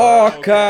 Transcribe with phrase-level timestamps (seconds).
[0.00, 0.62] OcaCast.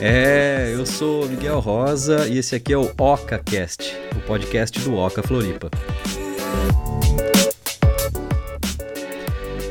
[0.00, 5.20] É, eu sou Miguel Rosa e esse aqui é o OcaCast, o podcast do Oca
[5.20, 5.68] Floripa.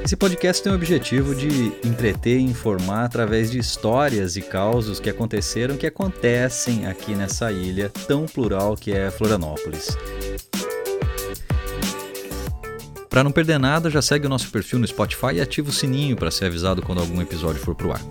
[0.04, 5.09] Esse podcast tem o objetivo de entreter e informar através de histórias e causos que
[5.09, 9.97] aconteceram, que acontecem aqui nessa ilha tão plural que é Florianópolis.
[13.15, 16.17] Para não perder nada, já segue o nosso perfil no Spotify e ativa o sininho
[16.17, 18.01] para ser avisado quando algum episódio for pro ar.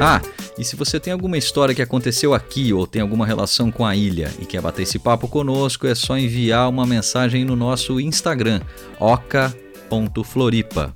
[0.00, 0.20] Ah,
[0.58, 3.94] e se você tem alguma história que aconteceu aqui ou tem alguma relação com a
[3.94, 8.62] ilha e quer bater esse papo conosco, é só enviar uma mensagem no nosso Instagram,
[8.98, 10.92] oca.floripa.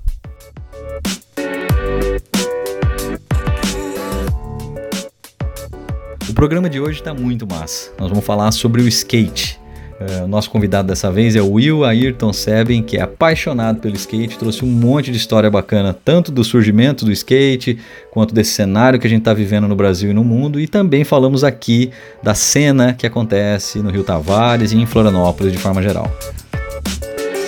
[6.35, 7.91] programa de hoje está muito massa.
[7.97, 9.57] Nós vamos falar sobre o skate.
[9.97, 13.95] Uh, o nosso convidado dessa vez é o Will Ayrton Seben, que é apaixonado pelo
[13.95, 17.79] skate, trouxe um monte de história bacana, tanto do surgimento do skate,
[18.11, 21.05] quanto desse cenário que a gente está vivendo no Brasil e no mundo, e também
[21.05, 21.91] falamos aqui
[22.21, 26.11] da cena que acontece no Rio Tavares e em Florianópolis de forma geral.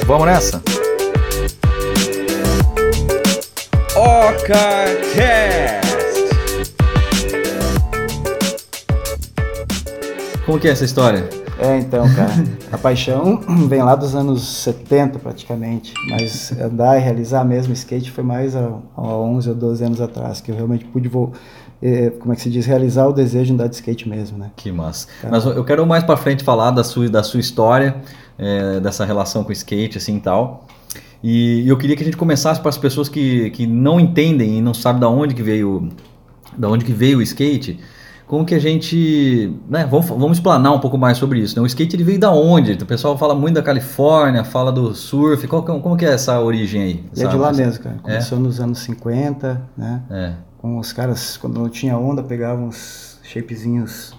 [0.05, 0.63] Vamos nessa?
[3.93, 5.86] OcaCast!
[10.47, 11.27] Como que é essa história?
[11.59, 12.31] É, então, cara,
[12.71, 18.23] a paixão vem lá dos anos 70 praticamente, mas andar e realizar mesmo skate foi
[18.23, 21.11] mais há, há 11 ou 12 anos atrás, que eu realmente pude,
[21.81, 24.49] eh, como é que se diz, realizar o desejo de andar de skate mesmo, né?
[24.55, 25.07] Que massa.
[25.21, 25.27] Tá.
[25.29, 27.97] Mas eu quero mais para frente falar da sua, da sua história,
[28.39, 30.65] é, dessa relação com o skate, assim, e tal.
[31.21, 34.61] E eu queria que a gente começasse para as pessoas que, que não entendem e
[34.61, 35.89] não sabem da onde que veio,
[36.57, 37.81] da onde que veio o skate,
[38.27, 39.57] como que a gente.
[39.69, 41.55] Né, vamos, vamos explanar um pouco mais sobre isso.
[41.55, 41.61] Né?
[41.61, 42.73] O skate ele veio da onde?
[42.73, 45.47] O pessoal fala muito da Califórnia, fala do surf.
[45.47, 47.05] Qual, como que é essa origem aí?
[47.17, 47.95] É de lá mesmo, cara.
[48.01, 48.41] Começou é?
[48.41, 50.03] nos anos 50, né?
[50.11, 50.33] É.
[50.57, 54.13] Com os caras, quando não tinha onda, pegavam uns shapezinhos,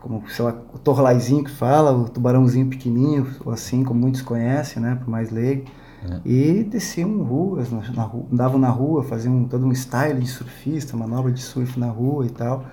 [0.00, 4.82] como, sei lá, o torlaizinho que fala, o tubarãozinho pequenininho, ou assim, como muitos conhecem,
[4.82, 4.98] né?
[4.98, 5.66] Por mais leigo.
[6.02, 6.20] É.
[6.24, 11.30] E desciam ruas, na, na, andavam na rua, faziam todo um style de surfista, manobra
[11.30, 12.64] de surf na rua e tal.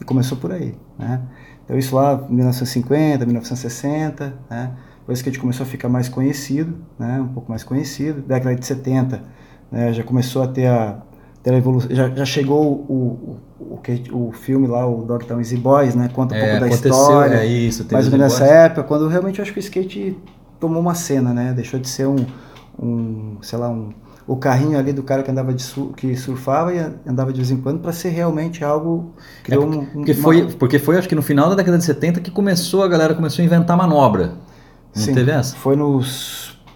[0.00, 1.20] E começou por aí, né?
[1.64, 4.72] Então isso lá, 1950, 1960, né?
[5.00, 7.20] Depois que a gente começou a ficar mais conhecido, né?
[7.20, 8.22] Um pouco mais conhecido.
[8.22, 9.22] Década de 70,
[9.70, 9.92] né?
[9.92, 10.98] Já começou a ter a,
[11.42, 13.76] ter a evolução, já, já chegou o, o,
[14.12, 16.08] o, o filme lá, o Dogtown Easy Boys, né?
[16.12, 17.36] Conta um é, pouco da história.
[17.36, 20.16] É isso, mais ou menos nessa época, quando realmente eu acho que o skate
[20.60, 21.52] tomou uma cena, né?
[21.52, 22.26] Deixou de ser um,
[22.80, 23.90] um sei lá, um
[24.26, 27.50] o carrinho ali do cara que andava de sur, que surfava e andava de vez
[27.50, 29.14] em quando para ser realmente algo
[29.44, 30.22] criou é porque, um, porque uma...
[30.22, 33.14] foi porque foi acho que no final da década de 70 que começou a galera
[33.14, 34.32] começou a inventar manobra
[34.94, 36.00] não Sim, teve essa foi no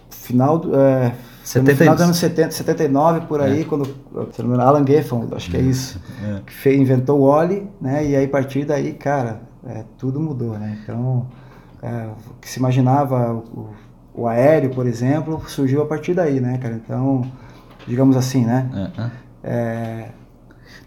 [0.09, 1.13] final do é,
[1.43, 3.63] 70, no final dos anos 70, 79 por aí, é.
[3.65, 3.89] quando
[4.59, 6.39] Alan Geffen, acho que é isso, é.
[6.45, 8.05] que fez, inventou o Oli, né?
[8.05, 10.79] E aí a partir daí, cara, é, tudo mudou, né?
[10.81, 11.27] Então,
[11.81, 13.69] é, o que se imaginava o,
[14.13, 16.75] o aéreo, por exemplo, surgiu a partir daí, né, cara?
[16.75, 17.23] Então,
[17.87, 18.69] digamos assim, né?
[18.71, 19.11] Uh -huh.
[19.43, 20.09] é,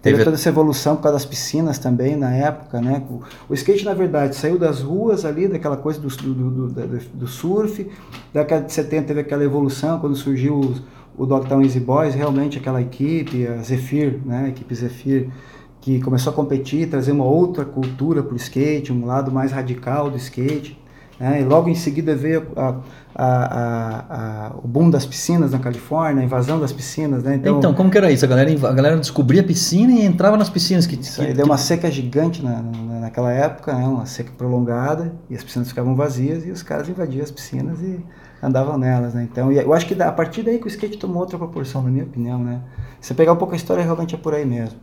[0.03, 3.03] teve toda essa evolução por causa das piscinas também na época, né?
[3.09, 7.27] O, o skate, na verdade, saiu das ruas ali, daquela coisa do, do, do, do
[7.27, 7.91] surf.
[8.33, 10.83] Da década de 70 teve aquela evolução, quando surgiu os,
[11.17, 14.45] o Dogtown Easy Boys, realmente aquela equipe, a Zephyr, né?
[14.45, 15.31] A equipe Zephyr,
[15.81, 20.11] que começou a competir, trazer uma outra cultura para o skate, um lado mais radical
[20.11, 20.79] do skate.
[21.19, 21.43] Né?
[21.43, 22.81] E logo em seguida veio a, a,
[23.17, 27.23] a, o boom das piscinas na Califórnia, a invasão das piscinas.
[27.23, 27.37] Né?
[27.37, 28.25] Então, então, como que era isso?
[28.25, 30.87] A galera, a galera descobria a piscina e entrava nas piscinas.
[30.87, 33.87] Que, que, deu uma seca gigante na, na, naquela época, né?
[33.87, 38.05] uma seca prolongada, e as piscinas ficavam vazias e os caras invadiam as piscinas e
[38.43, 39.15] andavam nelas.
[39.15, 39.29] Né?
[39.31, 42.05] Então, eu acho que a partir daí que o skate tomou outra proporção, na minha
[42.05, 42.43] opinião.
[42.43, 42.61] Né?
[43.01, 44.79] Se você pegar um pouco a história, realmente é por aí mesmo.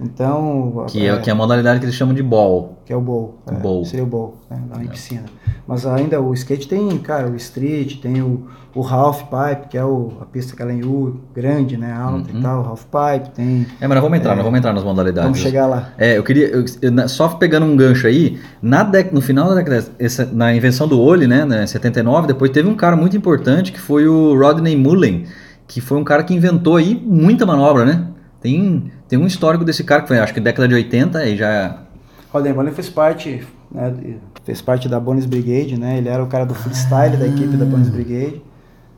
[0.00, 0.84] Então.
[0.88, 2.78] Que é, é, que é a modalidade que eles chamam de ball.
[2.84, 3.00] Que é o.
[3.00, 3.84] O é, bowl.
[3.84, 4.90] Seria o bowl, né, lá em é.
[4.90, 5.24] piscina.
[5.66, 9.84] Mas ainda o skate tem, cara, o street, tem o, o half pipe, que é
[9.84, 12.38] o, a pista que ela é em U, grande, né, alta uhum.
[12.38, 13.66] e tal, o half pipe, tem...
[13.80, 15.30] É, mas nós vamos entrar, é, nós vamos entrar nas modalidades.
[15.30, 15.92] Vamos chegar lá.
[15.96, 19.54] É, eu queria, eu, eu, só pegando um gancho aí, na dec, no final da
[19.54, 23.70] década, essa, na invenção do Oli, né, né, 79, depois teve um cara muito importante
[23.70, 25.26] que foi o Rodney Mullen,
[25.66, 28.08] que foi um cara que inventou aí muita manobra, né?
[28.40, 31.82] Tem, tem um histórico desse cara que foi, acho que década de 80 e já...
[32.30, 33.94] Rodney Mullen fez parte, né,
[34.42, 35.98] fez parte da Bones Brigade, né?
[35.98, 37.18] Ele era o cara do freestyle ah.
[37.18, 38.42] da equipe da Bones Brigade.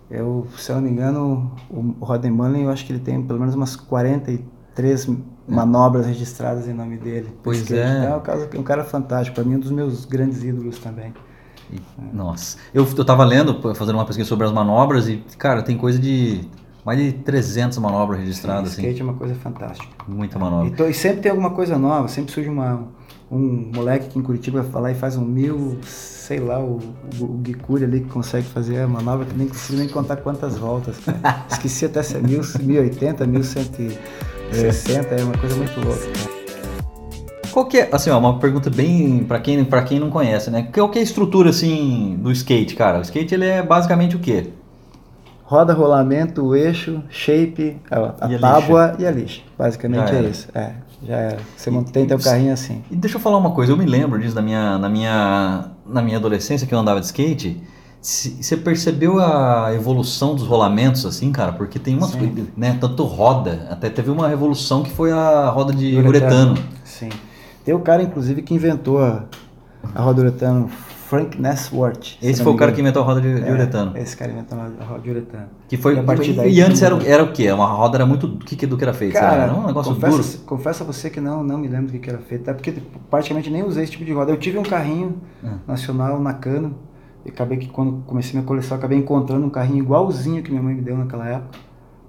[0.09, 3.41] Eu, se eu não me engano, o Rodney Mullen, eu acho que ele tem pelo
[3.41, 5.13] menos umas 43 é.
[5.49, 7.37] manobras registradas em nome dele.
[7.43, 7.99] Pois é.
[7.99, 11.13] Então, é um cara, um cara fantástico, para mim um dos meus grandes ídolos também.
[11.73, 11.81] E,
[12.13, 12.57] nossa.
[12.73, 16.43] Eu, eu tava lendo, fazendo uma pesquisa sobre as manobras e, cara, tem coisa de
[16.85, 18.73] mais de 300 manobras registradas.
[18.73, 19.01] Sim, skate assim.
[19.01, 19.89] é uma coisa fantástica.
[20.07, 20.69] Muita manobra.
[20.69, 22.87] E, to, e, sempre tem alguma coisa nova, sempre surge uma,
[23.31, 26.79] um moleque aqui em Curitiba vai falar e faz um mil, sei lá, o,
[27.21, 30.59] o, o Gicuri ali que consegue fazer a manobra que nem consigo nem contar quantas
[30.59, 30.97] voltas.
[31.51, 35.21] Esqueci até se é mil, 1080, 1160, é.
[35.21, 36.35] é uma coisa muito louca.
[37.51, 40.69] Qual que é, assim, ó, uma pergunta bem para quem, pra quem não conhece, né?
[40.75, 42.99] Qual que é a estrutura, assim, do skate, cara?
[42.99, 44.49] O skate, ele é basicamente o quê?
[45.55, 49.41] Roda, rolamento, o eixo, shape, a, a e tábua e a lixa.
[49.57, 50.49] Basicamente é isso.
[50.53, 50.73] É,
[51.07, 51.39] já era.
[51.57, 52.83] Você mantém teu carrinho assim.
[52.91, 56.03] E deixa eu falar uma coisa, eu me lembro disso na minha, na minha, na
[56.03, 57.63] minha adolescência que eu andava de skate.
[58.03, 61.53] Você percebeu a evolução dos rolamentos, assim, cara?
[61.53, 62.77] Porque tem umas coisas, né?
[62.79, 66.53] Tanto roda, até teve uma revolução que foi a roda de uretano.
[66.53, 66.69] uretano.
[66.85, 67.09] Sim.
[67.65, 69.25] Tem o cara, inclusive, que inventou a,
[69.95, 70.69] a roda uretano
[71.15, 72.19] Frank Nesworth.
[72.21, 73.97] Esse foi o cara que inventou a roda de, de é, uretano.
[73.97, 75.47] Esse cara inventou a roda de uretano.
[75.69, 77.53] Que foi, e, daí, e antes era, era o quê?
[77.53, 78.27] Uma roda era muito...
[78.27, 79.13] Do que, do que era feito?
[79.13, 80.45] Cara, era um negócio confesso, duro?
[80.45, 82.43] Confesso a você que não, não me lembro do que, era feito.
[82.43, 84.33] Até porque praticamente nem usei esse tipo de roda.
[84.33, 85.59] Eu tive um carrinho hum.
[85.69, 86.75] nacional na Cano.
[87.25, 90.75] E acabei que quando comecei minha coleção, acabei encontrando um carrinho igualzinho que minha mãe
[90.75, 91.59] me deu naquela época.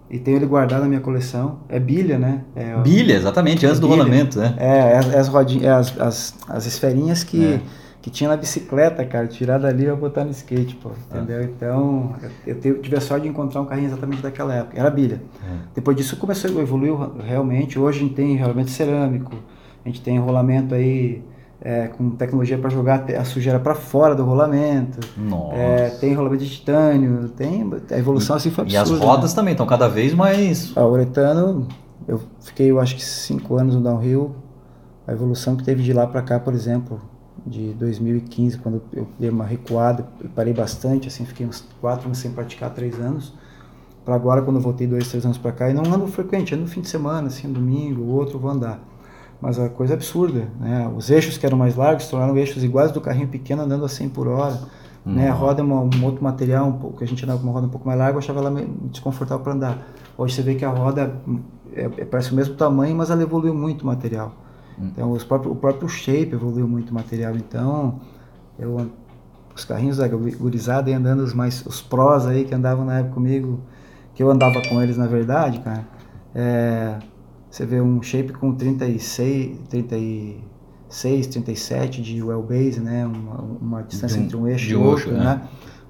[0.10, 1.60] E tenho ele guardado na minha coleção.
[1.69, 2.42] É bilha, né?
[2.56, 4.00] É, bilha, exatamente, antes é do bilha.
[4.02, 4.56] rolamento, né?
[4.57, 7.44] É, é, é as rodinhas, é as, as, as esferinhas que...
[7.46, 11.40] É que tinha na bicicleta, cara, tirar dali e botar no skate, pô, entendeu?
[11.40, 11.44] Ah.
[11.44, 12.13] Então,
[12.46, 15.24] eu, eu, tive a sorte de encontrar um carrinho exatamente daquela época, era bilha.
[15.44, 15.56] É.
[15.74, 19.34] Depois disso começou, evoluiu realmente, hoje a gente tem rolamento cerâmico,
[19.84, 21.24] a gente tem rolamento aí
[21.60, 25.00] é, com tecnologia para jogar a sujeira para fora do rolamento.
[25.54, 28.88] É, tem rolamento de titânio, tem a evolução e, assim foi absurda.
[28.88, 29.36] E as rodas né?
[29.36, 30.74] também estão cada vez mais.
[30.75, 31.68] Ah, o uretano,
[32.07, 34.36] eu fiquei, eu acho que cinco anos no downhill.
[35.07, 37.02] A evolução que teve de lá para cá, por exemplo,
[37.45, 42.18] de 2015, quando eu dei uma recuada, eu parei bastante, assim, fiquei uns quatro anos
[42.18, 43.33] sem praticar, três anos,
[44.03, 46.63] para agora, quando eu voltei dois, três anos para cá, e não ando frequente, ando
[46.63, 48.80] no fim de semana, assim, um domingo, o outro, vou andar.
[49.42, 50.92] Mas a coisa é absurda, né?
[50.95, 54.09] Os eixos que eram mais largos tornaram eixos iguais do carrinho pequeno andando a 100
[54.09, 54.59] por hora.
[55.06, 55.13] Uhum.
[55.13, 55.30] Né?
[55.30, 57.53] A roda é uma, um outro material, um pouco, que a gente andava com uma
[57.53, 59.88] roda um pouco mais larga, eu achava ela desconfortável para andar.
[60.18, 61.15] Hoje você vê que a roda
[61.74, 64.33] é, é, parece o mesmo tamanho, mas ela evoluiu muito o material.
[64.77, 67.36] Então, os próprios, o próprio shape evoluiu muito o material.
[67.36, 68.00] Então,
[68.60, 68.89] eu,
[69.56, 73.16] os carrinhos da gurizada e andando os mais os prós aí que andavam na época
[73.16, 73.62] comigo,
[74.13, 75.88] que eu andava com eles na verdade, cara.
[76.33, 77.00] É,
[77.50, 83.06] você vê um shape com 36, 36, 37 de wheelbase, né?
[83.06, 85.24] Uma, uma distância de, entre um eixo e outro, né?
[85.24, 85.42] né?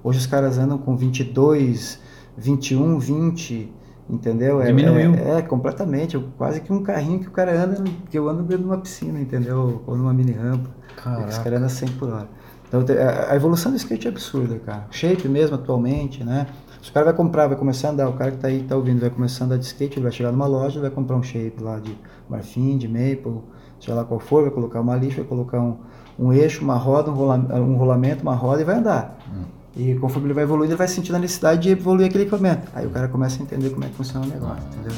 [0.04, 1.98] Hoje os caras andam com 22,
[2.38, 3.72] 21, 20
[4.08, 4.62] Entendeu?
[4.62, 5.14] É, Diminuiu.
[5.14, 6.16] É, é, completamente.
[6.38, 9.20] quase que um carrinho que o cara anda, que eu ando dentro de uma piscina,
[9.20, 9.82] entendeu?
[9.86, 10.70] Ou numa mini rampa.
[10.96, 11.28] Caraca.
[11.28, 12.28] Os caras andam 100 por hora.
[12.68, 12.84] Então
[13.28, 14.86] a evolução do skate é absurda, cara.
[14.90, 16.46] Shape mesmo atualmente, né?
[16.82, 18.76] Se o cara vai comprar, vai começar a andar, o cara que tá aí, tá
[18.76, 21.22] ouvindo, vai começar a andar de skate, ele vai chegar numa loja, vai comprar um
[21.22, 21.96] shape lá de
[22.28, 23.40] marfim, de maple,
[23.80, 25.78] sei lá qual for, vai colocar uma lixa, vai colocar um,
[26.18, 29.18] um eixo, uma roda, um, rola, um rolamento, uma roda e vai andar.
[29.32, 29.44] Hum.
[29.76, 32.66] E conforme ele vai evoluindo, ele vai sentindo a necessidade de evoluir aquele equipamento.
[32.74, 34.92] Aí o cara começa a entender como é que funciona o negócio, entendeu?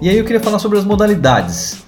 [0.00, 1.82] E aí eu queria falar sobre as modalidades.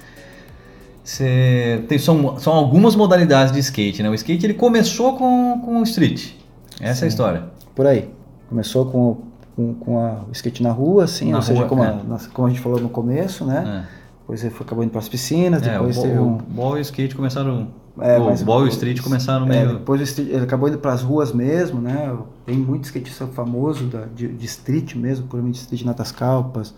[1.04, 4.11] Você tem, são, são algumas modalidades de skate, né?
[4.11, 6.32] O skate ele começou com, com o street.
[6.80, 7.44] Essa Sim, é a história.
[7.76, 8.11] Por aí.
[8.49, 9.18] Começou com,
[9.54, 11.88] com, com a, o skate na rua, assim, na ou rua, seja, como, é.
[11.88, 13.84] a, como a gente falou no começo, né?
[13.84, 13.94] É.
[14.20, 16.37] Depois ele foi, acabou indo para as piscinas, é, depois o, teve um...
[16.37, 19.70] O ball e o skate começaram é, o Ball o Street começaram é, meio...
[19.70, 22.16] É, depois street, ele acabou indo para as ruas mesmo, né?
[22.44, 26.74] Tem muito skatista famoso da, de, de street mesmo, puramente street Natas Calpas,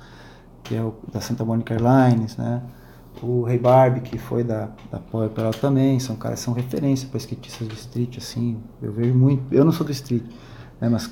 [0.63, 2.63] que é o da Santa Monica Airlines, né?
[3.23, 7.17] O Rei Barbie, que foi da, da Power Peral também, são caras são referência para
[7.17, 8.59] skatistas de street, assim.
[8.83, 10.25] Eu vejo muito, eu não sou do street,
[10.79, 10.91] né?
[10.91, 11.11] Mas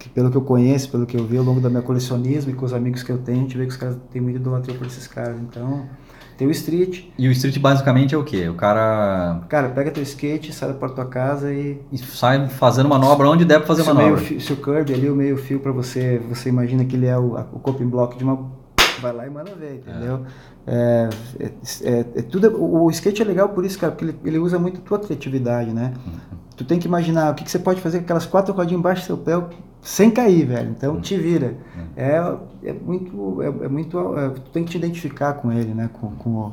[0.00, 2.54] que, pelo que eu conheço, pelo que eu vi ao longo do meu colecionismo e
[2.54, 4.76] com os amigos que eu tenho, a gente vê que os caras têm muito idolatria
[4.76, 5.86] por esses caras, então...
[6.36, 7.04] Tem o street.
[7.16, 8.48] E o street basicamente é o quê?
[8.48, 9.42] O cara.
[9.48, 11.80] Cara, pega teu skate, sai da porta da tua casa e.
[11.92, 14.20] E sai fazendo manobra onde pra fazer se manobra.
[14.20, 17.16] Meio, se o curb ali, o meio fio pra você, você imagina que ele é
[17.16, 18.50] o, o coping block de uma.
[19.00, 20.24] Vai lá e manda ver, entendeu?
[20.24, 20.54] É.
[20.66, 21.10] É,
[21.82, 24.58] é, é, tudo, o, o, skate é legal por isso, cara, porque ele, ele usa
[24.58, 25.92] muito a tua criatividade, né?
[26.06, 26.38] Uhum.
[26.56, 29.02] Tu tem que imaginar o que, que você pode fazer com aquelas quatro rodinhas embaixo
[29.02, 29.36] do seu pé
[29.84, 30.70] sem cair, velho.
[30.70, 31.58] Então te vira.
[31.94, 32.16] É,
[32.64, 33.42] é muito.
[33.42, 35.90] É, é muito é, tu tem que te identificar com ele, né?
[35.92, 36.52] Com, com, o,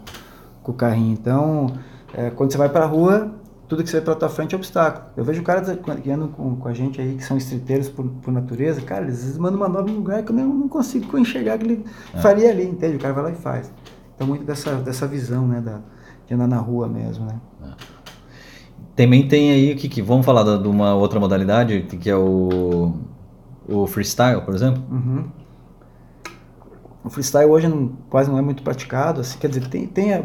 [0.62, 1.14] com o carrinho.
[1.14, 1.74] Então,
[2.14, 3.34] é, quando você vai pra rua,
[3.70, 5.06] tudo que você vê pela tua frente é obstáculo.
[5.16, 5.74] Eu vejo caras
[6.04, 9.38] que andam com, com a gente aí, que são estriteiros por, por natureza, cara, eles,
[9.38, 12.20] mandam uma nova em lugar que eu não, não consigo enxergar que ele é.
[12.20, 12.98] faria ali, entende?
[12.98, 13.72] O cara vai lá e faz.
[14.14, 15.62] Então, muito dessa, dessa visão, né?
[15.62, 15.80] Da,
[16.28, 17.40] de andar na rua mesmo, né?
[17.64, 17.70] É.
[18.94, 22.94] Também tem aí, que, que vamos falar de uma outra modalidade, que é o,
[23.68, 24.84] o freestyle, por exemplo?
[24.90, 25.26] Uhum.
[27.04, 30.24] O freestyle hoje não, quase não é muito praticado, assim, quer dizer, tem, tem, a,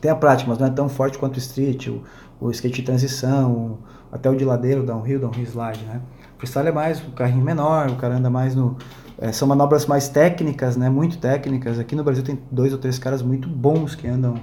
[0.00, 2.02] tem a prática, mas não é tão forte quanto o street, o,
[2.40, 3.78] o skate de transição,
[4.10, 6.00] até o de ladeira, o downhill, downhill slide, né?
[6.36, 8.76] O freestyle é mais o carrinho menor, o cara anda mais no...
[9.18, 10.90] É, são manobras mais técnicas, né?
[10.90, 11.78] Muito técnicas.
[11.78, 14.34] Aqui no Brasil tem dois ou três caras muito bons que andam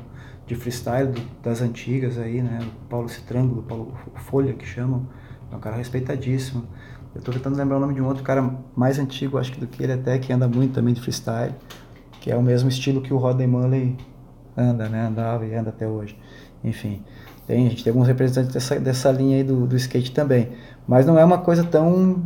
[0.47, 2.59] de freestyle do, das antigas aí, né?
[2.61, 5.05] O Paulo Citrângulo, o Paulo Folha que chamam,
[5.51, 6.63] é um cara respeitadíssimo.
[7.15, 9.67] Eu tô tentando lembrar o nome de um outro cara mais antigo, acho que do
[9.67, 11.55] que ele até, que anda muito também de freestyle,
[12.21, 13.97] que é o mesmo estilo que o Rodney Mullen
[14.55, 15.07] anda, né?
[15.07, 16.17] Andava e anda até hoje.
[16.63, 17.01] Enfim,
[17.47, 20.49] tem, a gente tem alguns representantes dessa, dessa linha aí do, do skate também.
[20.87, 22.21] Mas não é uma coisa tão.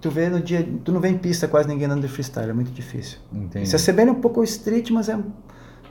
[0.00, 0.66] Tu vê no dia.
[0.84, 3.18] Tu não vê em pista quase ninguém andando de freestyle, é muito difícil.
[3.32, 3.68] Entendi.
[3.68, 5.18] Se assemelha um pouco street, mas é, é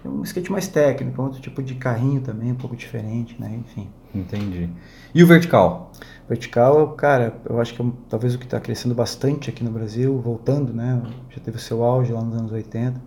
[0.05, 3.59] um skate mais técnico, outro tipo de carrinho também, um pouco diferente, né?
[3.59, 3.89] Enfim.
[4.13, 4.69] Entendi.
[5.13, 5.91] E o vertical?
[6.27, 10.19] Vertical, cara, eu acho que é talvez o que está crescendo bastante aqui no Brasil,
[10.19, 11.01] voltando, né?
[11.29, 13.01] Já teve o seu auge lá nos anos 80.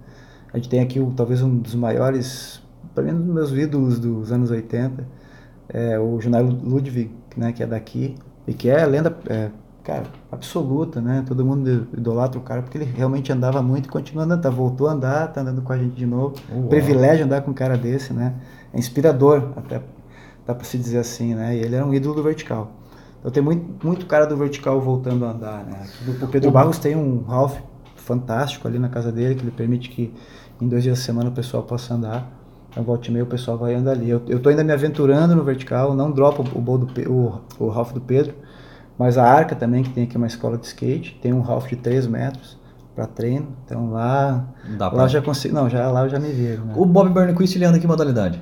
[0.53, 2.63] A gente tem aqui o, talvez um dos maiores,
[2.95, 5.23] pelo menos meus ídolos dos anos 80
[5.73, 8.15] é, o Junai Ludwig, né, que é daqui,
[8.47, 9.51] e que é lenda, é,
[9.83, 11.25] cara, absoluta, né?
[11.27, 14.89] Todo mundo idolatra o cara porque ele realmente andava muito e continua andando, tá, voltou
[14.89, 16.35] a andar, tá andando com a gente de novo.
[16.53, 16.69] Uau.
[16.69, 18.35] Privilégio andar com um cara desse, né?
[18.73, 19.83] É inspirador, até
[20.47, 21.57] dá para se dizer assim, né?
[21.57, 22.73] E ele era um ídolo do vertical.
[23.21, 25.87] Então tem muito, muito cara do vertical voltando a andar, né?
[26.21, 27.57] O Pedro Barros tem um Ralph
[27.97, 30.13] fantástico ali na casa dele que ele permite que
[30.61, 32.31] em dois dias da semana o pessoal possa andar.
[32.71, 34.09] Então, volta e meia, o pessoal vai andando ali.
[34.09, 37.69] Eu, eu tô ainda me aventurando no vertical, não dropo o, o, do, o, o
[37.69, 38.35] Ralph do Pedro,
[38.99, 41.77] mas a Arca também, que tem aqui uma escola de skate, tem um Ralph de
[41.77, 42.59] 3 metros
[42.95, 43.49] para treino.
[43.65, 44.45] Então lá,
[44.77, 45.55] Dá lá já consigo.
[45.55, 46.65] Não, já lá eu já me viro.
[46.65, 46.75] Né?
[46.77, 48.41] O Bob Burnquist ele anda em que modalidade?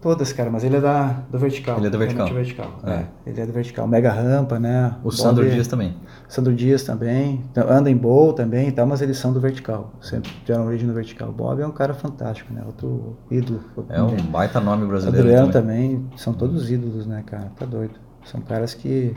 [0.00, 1.76] Todas, cara, mas ele é da, do vertical.
[1.78, 2.32] Ele é do vertical.
[2.32, 2.80] vertical.
[2.86, 2.90] É.
[2.90, 3.06] é.
[3.26, 3.88] Ele é do vertical.
[3.88, 4.94] Mega rampa, né?
[5.02, 5.96] O Sandro Dias também.
[6.28, 7.42] Sandro Dias também.
[7.50, 9.92] Então, anda em bowl também e tal, mas eles são do vertical.
[10.00, 11.32] Sempre tiveram origem no vertical.
[11.32, 12.62] Bob é um cara fantástico, né?
[12.64, 13.60] Outro ídolo.
[13.88, 15.26] É um baita nome brasileiro.
[15.26, 15.96] Adriano também.
[15.96, 16.10] também.
[16.16, 17.50] São todos ídolos, né, cara?
[17.58, 17.94] Tá doido.
[18.24, 19.12] São caras que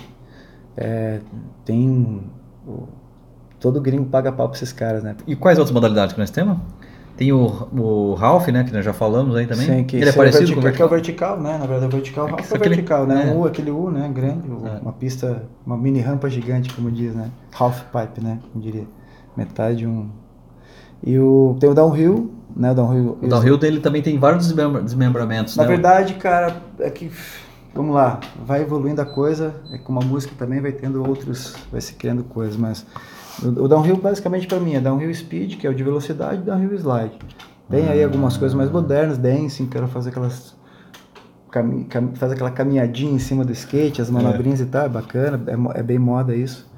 [0.77, 1.19] é,
[1.65, 2.23] tem.
[2.67, 2.87] O,
[3.59, 5.15] todo gringo paga pau pra esses caras, né?
[5.27, 6.57] E quais outras modalidades que nós temos?
[7.15, 9.67] Tem o, o Ralph, né, que nós já falamos aí também.
[9.67, 11.35] Sim, que ele é parecido vertical, com o vertical.
[11.35, 11.57] É o vertical, né?
[11.59, 13.27] Na verdade, o vertical, é, Ralph é vertical, né?
[13.27, 13.31] É.
[13.31, 14.79] Um U, aquele U, né, grande, é.
[14.81, 17.29] uma pista, uma mini rampa gigante, como diz, né?
[17.59, 18.87] Half pipe, né, como diria.
[19.37, 20.09] Metade de um...
[21.03, 23.17] E o, tem o downhill, né, o downhill...
[23.21, 24.51] O downhill dele também tem vários
[24.83, 25.69] desmembramentos, Na né?
[25.69, 27.11] verdade, cara, é que...
[27.73, 31.79] Vamos lá, vai evoluindo a coisa, é como a música também vai tendo outros, vai
[31.79, 32.85] se criando coisas, mas
[33.41, 36.73] o, downhill basicamente para mim é downhill speed, que é o de velocidade, e downhill
[36.75, 37.17] slide.
[37.69, 40.53] Tem aí algumas coisas mais modernas, dancing, quero fazer aquelas
[41.49, 44.63] cam, cam, fazer aquela caminhadinha em cima do skate, as manobrinhas é.
[44.63, 46.69] e tal, é bacana, é, é bem moda isso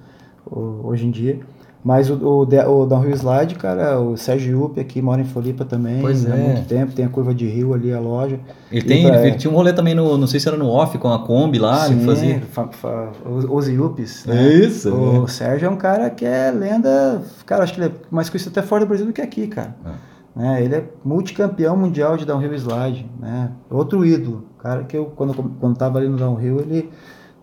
[0.46, 1.40] hoje em dia.
[1.84, 6.00] Mas o, o, o Downhill Slide, cara, o Sérgio Yupi aqui mora em Floripa também
[6.00, 6.54] pois há é.
[6.54, 8.40] muito tempo, tem a curva de rio ali, a loja.
[8.72, 10.98] Ele, tem, pra, ele tinha um rolê também, no, não sei se era no off,
[10.98, 12.42] com a Kombi lá, sim, ele fazia.
[12.52, 14.25] Fa, fa, os, Yuppies.
[14.25, 14.54] Né?
[14.54, 14.96] Isso.
[14.96, 15.28] O né?
[15.28, 18.66] Sérgio é um cara que é lenda, cara, acho que ele é mais conhecido até
[18.66, 19.75] fora do Brasil do que aqui, cara.
[19.86, 20.13] É.
[20.40, 20.63] Né?
[20.63, 23.52] Ele é multicampeão mundial de Downhill Slide, né?
[23.70, 26.90] Outro ídolo, cara que eu, quando, quando tava ali no Downhill, ele,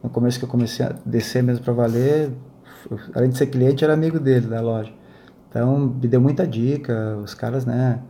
[0.03, 2.33] no começo que eu comecei a descer mesmo para valer,
[3.15, 4.93] além de ser cliente, era amigo dele da loja.
[5.49, 8.01] Então, me deu muita dica, os caras, né?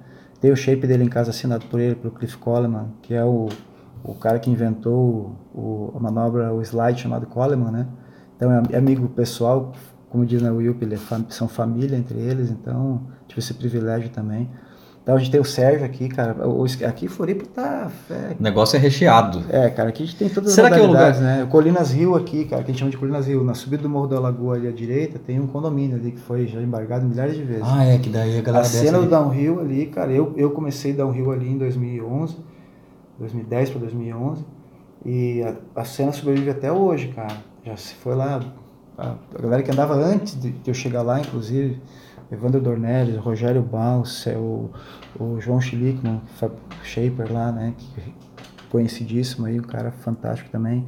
[0.40, 3.48] Tem o shape dele em casa assinado por ele, pelo Cliff Coleman, que é o,
[4.04, 7.86] o cara que inventou o, a manobra, o slide chamado Coleman, né?
[8.36, 9.72] Então, é amigo pessoal,
[10.08, 10.96] como diz na Wilp, é
[11.28, 14.50] são família entre eles, então tive esse privilégio também.
[15.02, 16.46] Então a gente tem o Sérgio aqui, cara.
[16.46, 17.90] O, aqui Floripa tá.
[18.10, 19.42] É, o negócio é recheado.
[19.48, 21.44] É, cara, aqui a gente tem todas Será as modalidades, que é o lugar...
[21.44, 21.50] né?
[21.50, 23.42] Colinas Rio aqui, cara, que a gente chama de Colinas Rio.
[23.42, 26.46] Na subida do Morro da Lagoa ali à direita, tem um condomínio ali que foi
[26.46, 27.64] já embargado milhares de vezes.
[27.64, 28.64] Ah, é, que daí a galera.
[28.64, 29.10] A cena do ali.
[29.10, 32.36] downhill ali, cara, eu, eu comecei downhill ali em 2011,
[33.18, 34.44] 2010 para 2011.
[35.06, 37.36] E a, a cena sobrevive até hoje, cara.
[37.64, 38.40] Já se foi lá.
[38.98, 41.80] A, galera que andava antes de eu chegar lá, inclusive
[42.30, 44.70] Evandro Dornelles, Rogério Baus, o,
[45.18, 46.20] o João Schlickman,
[46.82, 48.14] Shaper lá, né, que,
[48.70, 50.86] conhecidíssimo aí, um cara fantástico também.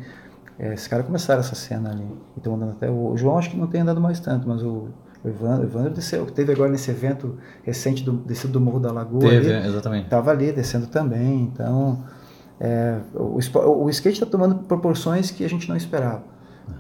[0.59, 2.07] É, esses caras começaram essa cena ali.
[2.37, 4.89] Então, andando até o, o João acho que não tem andado mais tanto, mas o,
[5.25, 8.93] o Evandro, o Evandro desceu, teve agora nesse evento recente do descido do Morro da
[8.93, 9.29] Lagoa.
[9.29, 10.09] Teve, ali, exatamente.
[10.09, 11.43] Tava ali descendo também.
[11.43, 12.05] Então,
[12.61, 16.23] é, o, o, o skate está tomando proporções que a gente não esperava.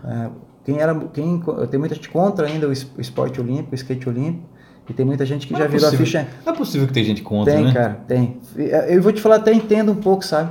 [0.04, 0.30] É,
[0.64, 4.48] quem era, quem, tem muita gente contra ainda o esporte olímpico, o skate olímpico,
[4.88, 6.02] e tem muita gente que já é virou possível.
[6.02, 6.28] a ficha.
[6.44, 7.72] Não é possível que tem gente contra, tem, né?
[7.72, 8.40] Tem, cara, tem.
[8.88, 10.50] Eu vou te falar, até entendo um pouco, sabe?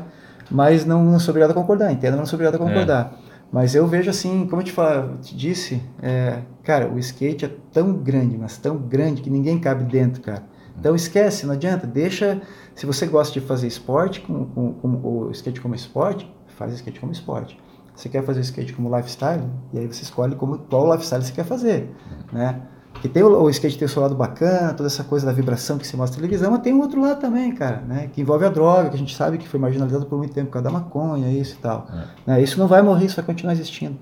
[0.51, 3.17] mas não, não sou obrigado a concordar, entenda, não sou obrigado a concordar.
[3.17, 3.31] É.
[3.51, 7.51] Mas eu vejo assim, como eu te, falo, te disse, é, cara, o skate é
[7.71, 10.43] tão grande, mas tão grande que ninguém cabe dentro, cara.
[10.77, 12.41] Então esquece, não adianta, deixa.
[12.73, 16.99] Se você gosta de fazer esporte, com, com, com o skate como esporte, faz skate
[16.99, 17.57] como esporte.
[18.01, 21.45] Você quer fazer skate como lifestyle, e aí você escolhe como, qual lifestyle você quer
[21.45, 21.95] fazer,
[22.33, 22.59] né?
[22.99, 25.77] Que tem o, o, skate tem o seu lado bacana, toda essa coisa da vibração
[25.77, 28.09] que se mostra na televisão, mas tem um outro lado também, cara, né?
[28.11, 30.53] Que envolve a droga, que a gente sabe que foi marginalizado por muito tempo por
[30.53, 31.87] causa da maconha, isso e tal.
[31.93, 32.31] É.
[32.31, 32.41] Né?
[32.41, 33.99] Isso não vai morrer, isso vai continuar existindo.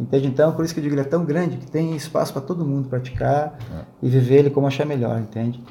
[0.00, 0.26] Entende?
[0.26, 2.64] Então, por isso que eu digo, ele é tão grande que tem espaço para todo
[2.64, 3.84] mundo praticar é.
[4.02, 5.62] e viver ele como achar melhor, entende?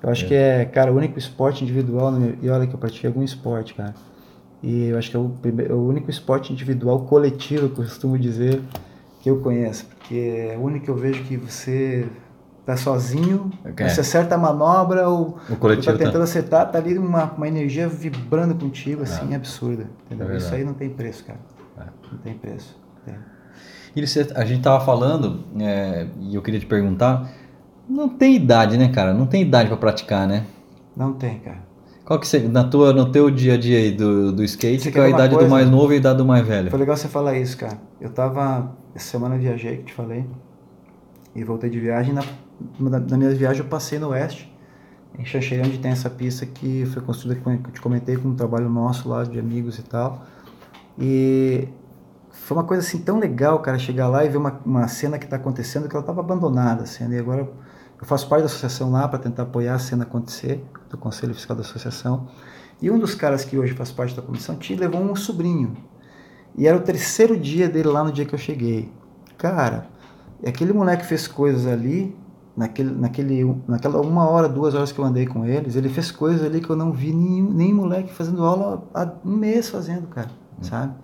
[0.00, 0.28] Eu acho é.
[0.28, 3.94] que é, cara, o único esporte individual, e olha que eu pratiquei algum esporte, cara.
[4.62, 7.84] E eu acho que é o, primeiro, é o único esporte individual coletivo, que eu
[7.84, 8.60] costumo dizer,
[9.20, 9.86] que eu conheço.
[9.86, 12.08] Porque é o único que eu vejo que você
[12.66, 13.88] tá sozinho, okay.
[13.88, 16.24] você acerta a manobra ou o coletivo tá tentando tá...
[16.24, 19.36] acertar, tá ali uma, uma energia vibrando contigo, assim, é.
[19.36, 19.86] absurda.
[20.04, 20.30] Entendeu?
[20.30, 21.38] É Isso aí não tem preço, cara.
[21.78, 21.84] É.
[22.12, 22.76] Não tem preço.
[23.06, 23.14] Tem.
[23.96, 27.30] E a gente tava falando, é, e eu queria te perguntar,
[27.88, 29.14] não tem idade, né, cara?
[29.14, 30.44] Não tem idade para praticar, né?
[30.94, 31.67] Não tem, cara.
[32.08, 35.04] Qual que você, na tua, no teu dia a dia aí do, do skate, qual
[35.04, 35.46] é a idade coisa?
[35.46, 36.70] do mais novo e a idade do mais velho?
[36.70, 37.78] Foi legal você falar isso, cara.
[38.00, 40.24] Eu tava, essa semana eu viajei, que te falei,
[41.36, 42.14] e voltei de viagem.
[42.14, 42.22] Na,
[42.98, 44.50] na minha viagem eu passei no oeste,
[45.18, 48.34] em Xanxerê, onde tem essa pista que foi construída, que eu te comentei, com um
[48.34, 50.24] trabalho nosso lá, de amigos e tal.
[50.98, 51.68] E
[52.30, 55.26] foi uma coisa assim tão legal, cara, chegar lá e ver uma, uma cena que
[55.26, 57.46] está acontecendo que ela estava abandonada, assim, e agora
[58.00, 61.56] eu faço parte da associação lá para tentar apoiar a cena acontecer, do Conselho Fiscal
[61.56, 62.28] da Associação.
[62.80, 65.76] E um dos caras que hoje faz parte da comissão te levou um sobrinho.
[66.56, 68.90] E era o terceiro dia dele lá no dia que eu cheguei.
[69.36, 69.88] Cara,
[70.46, 72.16] aquele moleque fez coisas ali,
[72.56, 76.44] naquele, naquele, naquela uma hora, duas horas que eu andei com eles, ele fez coisas
[76.44, 80.30] ali que eu não vi nenhum, nem moleque fazendo aula há um mês fazendo, cara,
[80.58, 80.62] hum.
[80.62, 80.94] sabe?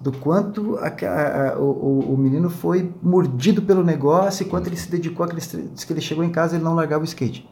[0.00, 4.90] Do quanto a, a, o, o, menino foi mordido pelo negócio e quanto ele se
[4.90, 7.48] dedicou àquele que ele chegou em casa ele não largava o skate.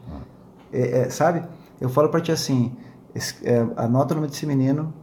[0.71, 1.43] É, é, sabe?
[1.79, 2.75] Eu falo para ti assim
[3.13, 4.93] esse, é, anota o nome desse menino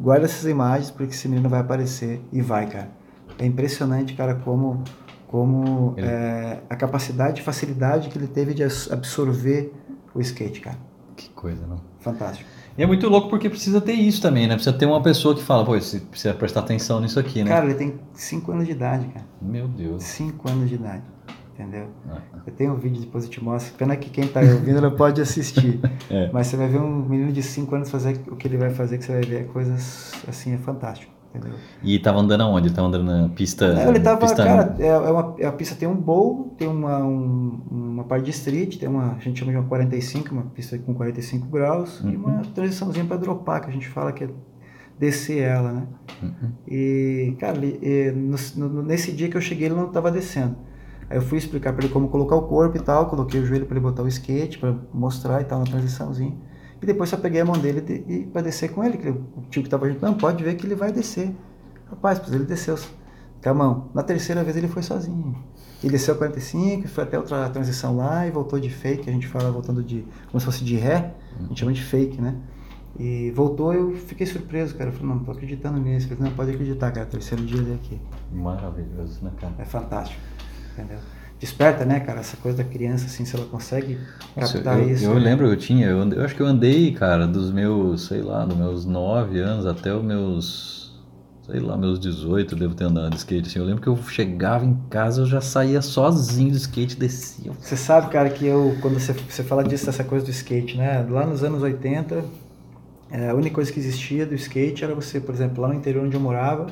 [0.00, 2.90] guarda essas imagens porque esse menino vai aparecer e vai cara.
[3.38, 4.82] É impressionante cara como
[5.28, 9.72] como é, a capacidade e facilidade que ele teve de absorver
[10.14, 10.78] o skate cara.
[11.16, 11.80] Que coisa não?
[12.00, 14.54] Fantástico e é muito louco porque precisa ter isso também, né?
[14.54, 17.50] Precisa ter uma pessoa que fala, pô, você precisa prestar atenção nisso aqui, né?
[17.50, 19.26] Cara, ele tem 5 anos de idade, cara.
[19.42, 20.04] Meu Deus.
[20.04, 21.02] 5 anos de idade.
[21.52, 21.88] Entendeu?
[22.08, 22.20] Ah.
[22.46, 23.74] Eu tenho um vídeo depois eu te mostro.
[23.74, 25.80] Pena que quem tá ouvindo não pode assistir.
[26.08, 26.30] é.
[26.32, 28.96] Mas você vai ver um menino de 5 anos fazer o que ele vai fazer,
[28.96, 31.17] que você vai ver coisas assim, é fantástico.
[31.34, 31.58] Entendeu?
[31.82, 32.68] E tava andando aonde?
[32.68, 33.74] Ele tava andando na pista.
[33.74, 34.44] Não, ele tava, pista...
[34.44, 38.24] cara, é, é uma, é a pista tem um bowl, tem uma, um, uma parte
[38.24, 42.00] de street, tem uma, a gente chama de uma 45, uma pista com 45 graus,
[42.00, 42.10] uhum.
[42.10, 44.30] e uma transiçãozinha para dropar, que a gente fala que é
[44.98, 45.86] descer ela, né?
[46.22, 46.52] Uhum.
[46.66, 48.36] E, cara, e, no,
[48.68, 50.56] no, nesse dia que eu cheguei, ele não tava descendo.
[51.10, 53.66] Aí eu fui explicar para ele como colocar o corpo e tal, coloquei o joelho
[53.66, 56.36] para ele botar o skate, para mostrar e tal, na transiçãozinha.
[56.80, 59.62] E depois só peguei a mão dele e, para descer com ele, que o tio
[59.62, 61.34] que estava junto, não, pode ver que ele vai descer.
[61.90, 62.78] Rapaz, pois ele desceu
[63.42, 63.90] com a mão.
[63.94, 65.36] Na terceira vez ele foi sozinho.
[65.82, 69.50] Ele desceu 45, foi até outra transição lá e voltou de fake, a gente fala
[69.50, 72.36] voltando de, como se fosse de ré, a gente chama de fake, né?
[72.98, 74.90] E voltou, eu fiquei surpreso, cara.
[74.90, 76.06] Eu falei, não, não tô acreditando nisso.
[76.06, 78.00] Eu falei, não, pode acreditar, cara, terceiro dia dele aqui.
[78.32, 79.54] Maravilhoso, né, cara?
[79.58, 80.20] É fantástico,
[80.72, 80.98] entendeu?
[81.38, 83.98] Desperta, né, cara, essa coisa da criança, assim, se ela consegue
[84.34, 85.04] captar eu, isso.
[85.04, 85.20] Eu né?
[85.20, 88.56] lembro, eu tinha, eu, eu, acho que eu andei, cara, dos meus, sei lá, dos
[88.56, 91.00] meus 9 anos até os meus,
[91.46, 93.96] sei lá, meus 18, eu devo ter andado de skate, assim, eu lembro que eu
[94.08, 97.52] chegava em casa, eu já saía sozinho do skate, descia.
[97.60, 101.06] Você sabe, cara, que eu, quando você, você fala disso, dessa coisa do skate, né,
[101.08, 102.24] lá nos anos 80,
[103.10, 106.04] é, a única coisa que existia do skate era você, por exemplo, lá no interior
[106.04, 106.66] onde eu morava,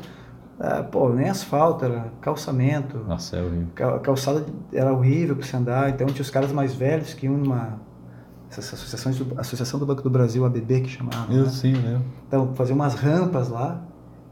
[0.59, 2.99] ah, pô, nem asfalto, era calçamento.
[3.07, 4.01] Nossa, é horrível.
[4.03, 5.91] calçada era horrível para você andar.
[5.91, 7.79] Então tinha os caras mais velhos que iam numa.
[8.49, 11.33] Essa associação, associação do Banco do Brasil, ABB, que chamava.
[11.33, 11.51] Eu né?
[11.51, 12.01] sim, né?
[12.27, 13.83] Então, fazia umas rampas lá.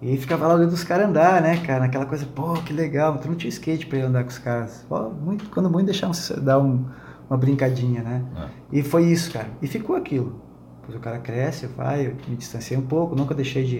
[0.00, 1.80] E ficava lá olhando os caras andar, né, cara?
[1.80, 3.16] Naquela coisa, pô, que legal.
[3.16, 4.84] Então não tinha skate para ir andar com os caras.
[4.88, 6.84] Pô, muito, quando muito deixavam dar um,
[7.28, 8.22] uma brincadinha, né?
[8.37, 8.78] É.
[8.78, 9.48] E foi isso, cara.
[9.60, 10.40] E ficou aquilo.
[10.80, 13.76] Depois o cara cresce, vai, eu me distanciei um pouco, nunca deixei de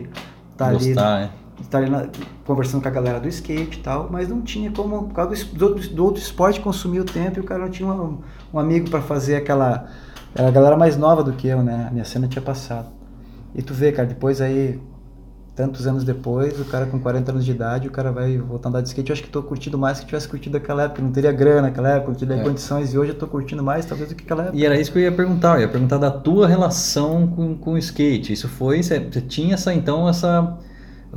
[0.52, 1.24] estar tá Gostar, ali.
[1.26, 2.09] É estar na,
[2.45, 5.75] conversando com a galera do skate e tal, mas não tinha como, por causa do,
[5.75, 8.19] do, do outro esporte consumir o tempo e o cara não tinha um,
[8.53, 9.88] um amigo para fazer aquela.
[10.35, 11.87] Era a galera mais nova do que eu, né?
[11.88, 12.88] A minha cena tinha passado.
[13.55, 14.81] E tu vê, cara, depois aí
[15.55, 18.71] tantos anos depois, o cara com 40 anos de idade, o cara vai voltar a
[18.71, 19.11] andar de skate.
[19.11, 21.01] Eu acho que estou curtindo mais que tivesse curtido aquela época.
[21.01, 22.43] Não teria grana naquela época, não teria é.
[22.43, 22.93] condições.
[22.93, 24.59] E hoje eu estou curtindo mais, talvez, do que aquela época.
[24.59, 25.57] E era isso que eu ia perguntar.
[25.57, 28.33] Eu ia perguntar da tua relação com, com o skate.
[28.33, 28.83] Isso foi.
[28.83, 30.59] Você tinha essa, então, essa.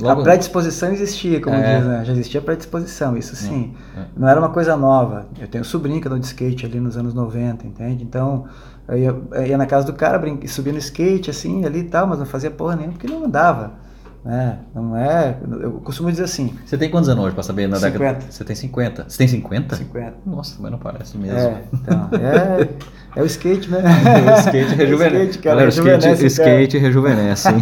[0.01, 0.21] Logo...
[0.21, 1.77] A predisposição existia, como é.
[1.77, 2.05] diz, né?
[2.05, 3.73] Já existia predisposição, isso sim.
[3.95, 4.01] É.
[4.15, 5.27] Não era uma coisa nova.
[5.39, 8.03] Eu tenho um sobrinho que andou de skate ali nos anos 90, entende?
[8.03, 8.45] Então,
[8.87, 12.07] eu ia, eu ia na casa do cara, subia no skate, assim, ali e tal,
[12.07, 13.87] mas não fazia porra nenhuma porque não andava.
[14.25, 15.37] É, não é.
[15.61, 16.53] Eu costumo dizer assim.
[16.65, 17.97] Você tem quantos anos hoje para saber na 50.
[17.97, 18.25] década?
[18.29, 19.05] Você tem 50.
[19.07, 19.75] Você tem 50?
[19.77, 20.13] 50.
[20.25, 21.37] Nossa, mas não parece mesmo.
[21.37, 22.09] É, então.
[22.19, 22.67] É,
[23.17, 23.79] é o skate, né?
[23.79, 25.17] O skate rejuvenesce.
[25.17, 26.61] O skate, cara, Galera, rejuvenesce, skate, cara.
[26.61, 27.61] skate rejuvenesce, hein?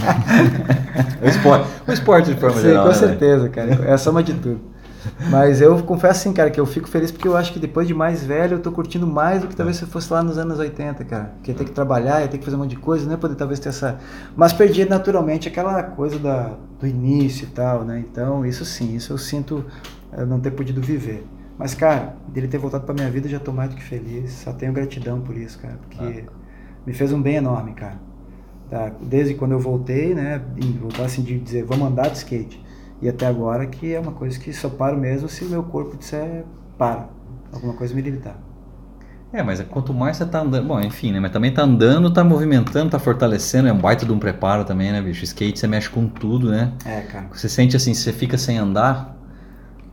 [1.24, 2.84] o, esporte, o esporte de forma Sim, geral.
[2.84, 3.86] Com né, certeza, cara.
[3.86, 4.60] É a soma de tudo.
[5.30, 7.94] Mas eu confesso assim, cara, que eu fico feliz porque eu acho que depois de
[7.94, 10.60] mais velho eu tô curtindo mais do que talvez se eu fosse lá nos anos
[10.60, 11.32] 80, cara.
[11.36, 13.36] Porque ia ter que trabalhar, ia ter que fazer um monte de coisa, ia poder
[13.36, 13.98] talvez ter essa.
[14.36, 18.04] Mas perdi naturalmente aquela coisa da, do início e tal, né?
[18.06, 19.64] Então, isso sim, isso eu sinto
[20.12, 21.26] eh, não ter podido viver.
[21.58, 24.32] Mas, cara, dele ter voltado pra minha vida, já tô mais do que feliz.
[24.32, 25.78] Só tenho gratidão por isso, cara.
[25.78, 26.32] Porque ah.
[26.86, 28.00] me fez um bem enorme, cara.
[28.70, 28.92] Tá?
[29.02, 30.42] Desde quando eu voltei, né?
[30.82, 32.66] Voltar assim de dizer, vamos andar de skate
[33.02, 35.98] e até agora que é uma coisa que só paro mesmo se o meu corpo
[35.98, 36.44] disser
[36.78, 37.10] para,
[37.52, 38.38] alguma coisa me limitar.
[39.34, 42.24] É, mas quanto mais você tá andando, bom, enfim, né, mas também tá andando, tá
[42.24, 45.26] movimentando, tá fortalecendo, é um baita de um preparo também, né, bicho?
[45.26, 46.74] Skate você mexe com tudo, né?
[46.86, 47.28] É, cara.
[47.34, 49.18] Você sente assim, você fica sem andar?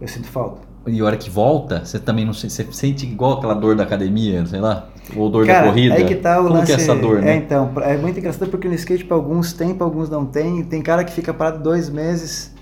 [0.01, 0.72] Eu sinto falta.
[0.87, 4.45] E a hora que volta, você também não você sente igual aquela dor da academia,
[4.47, 5.95] sei lá, ou dor Cara, da corrida.
[5.95, 7.35] Aí que tá o Como lance, que é essa dor, né?
[7.35, 10.65] É, então, é muito engraçado porque no skate para alguns tem, para alguns não tem.
[10.65, 12.53] Tem cara que fica parado dois meses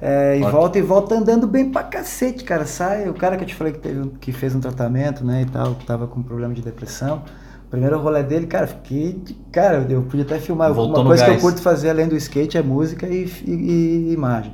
[0.00, 2.64] é, e volta e volta andando bem pra cacete, cara.
[2.64, 5.46] Sai, o cara que eu te falei que, teve, que fez um tratamento, né, e
[5.46, 7.22] tal, que tava com problema de depressão.
[7.66, 9.20] O primeiro rolê dele, cara, fiquei.
[9.52, 10.72] Cara, eu podia até filmar.
[10.72, 14.12] Voltou Uma coisa que eu curto fazer além do skate é música e, e, e
[14.12, 14.52] imagem.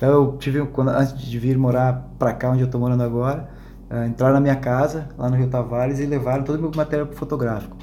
[0.00, 3.50] Então eu tive, quando, antes de vir morar pra cá, onde eu tô morando agora,
[3.90, 7.06] uh, entraram na minha casa, lá no Rio Tavares, e levaram todo o meu material
[7.12, 7.76] fotográfico.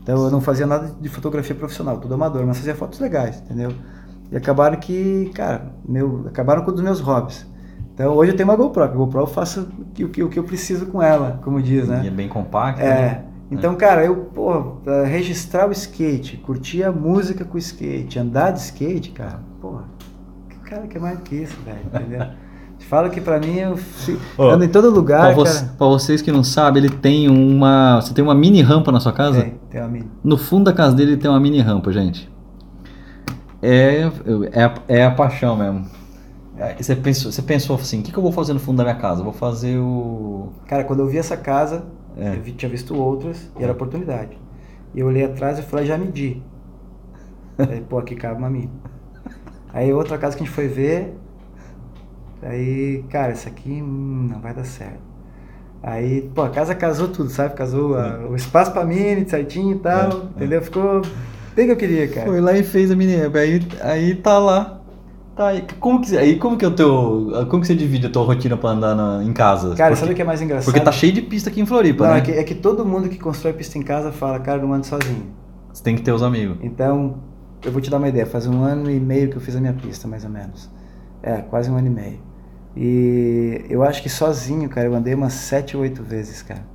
[0.00, 3.72] Então eu não fazia nada de fotografia profissional, tudo amador, mas fazia fotos legais, entendeu?
[4.30, 7.44] E acabaram que, cara, meu, acabaram com um dos meus hobbies.
[7.92, 9.68] Então hoje eu tenho uma GoPro, a GoPro eu faço
[10.00, 12.02] o que, o que eu preciso com ela, como diz, né?
[12.04, 12.82] E é bem compacta.
[12.82, 13.00] É.
[13.00, 13.24] Né?
[13.50, 13.76] Então, é.
[13.76, 19.10] cara, eu, pô, registrar o skate, curtir a música com o skate, andar de skate,
[19.10, 19.93] cara, pô, que
[20.64, 22.26] cara que é mais do que isso, velho, entendeu?
[22.88, 23.78] Fala que pra mim eu
[24.36, 28.00] oh, ando em todo lugar, pra vocês que não sabem, ele tem uma.
[28.00, 29.40] Você tem uma mini rampa na sua casa?
[29.40, 30.10] Tem, tem uma mini.
[30.22, 32.30] No fundo da casa dele tem uma mini rampa, gente
[33.64, 34.02] é,
[34.52, 35.86] é, é a paixão mesmo.
[36.78, 38.94] Você pensou, você pensou assim, o que, que eu vou fazer no fundo da minha
[38.94, 39.24] casa?
[39.24, 40.52] vou fazer o...
[40.68, 42.36] Cara, quando eu vi essa casa, é.
[42.36, 44.38] eu vi, tinha visto outras e era oportunidade.
[44.94, 46.42] E eu olhei atrás e falei, já medi.
[47.88, 48.70] pô, aqui cabe uma minha.
[49.74, 51.14] Aí outra casa que a gente foi ver,
[52.42, 55.02] aí, cara, essa aqui hum, não vai dar certo.
[55.82, 57.54] Aí, pô, a casa casou tudo, sabe?
[57.54, 60.62] Casou a, o espaço pra mim, certinho e tal, é, entendeu?
[60.62, 61.02] Ficou
[61.54, 62.26] Bem que eu queria, cara.
[62.26, 63.14] Foi lá e fez a mini.
[63.14, 64.80] Aí, aí tá lá.
[65.36, 65.64] Tá aí.
[65.78, 67.46] Como que, aí como que é o teu.
[67.48, 69.74] Como que você divide a tua rotina pra andar na, em casa?
[69.76, 70.64] Cara, porque, sabe o que é mais engraçado?
[70.64, 72.18] Porque tá cheio de pista aqui em Floripa, não, né?
[72.18, 74.86] É que, é que todo mundo que constrói pista em casa fala, cara, não ando
[74.86, 75.26] sozinho.
[75.72, 76.56] Você tem que ter os amigos.
[76.60, 77.16] Então,
[77.64, 78.26] eu vou te dar uma ideia.
[78.26, 80.70] Faz um ano e meio que eu fiz a minha pista, mais ou menos.
[81.22, 82.18] É, quase um ano e meio.
[82.76, 86.74] E eu acho que sozinho, cara, eu andei umas sete ou oito vezes, cara.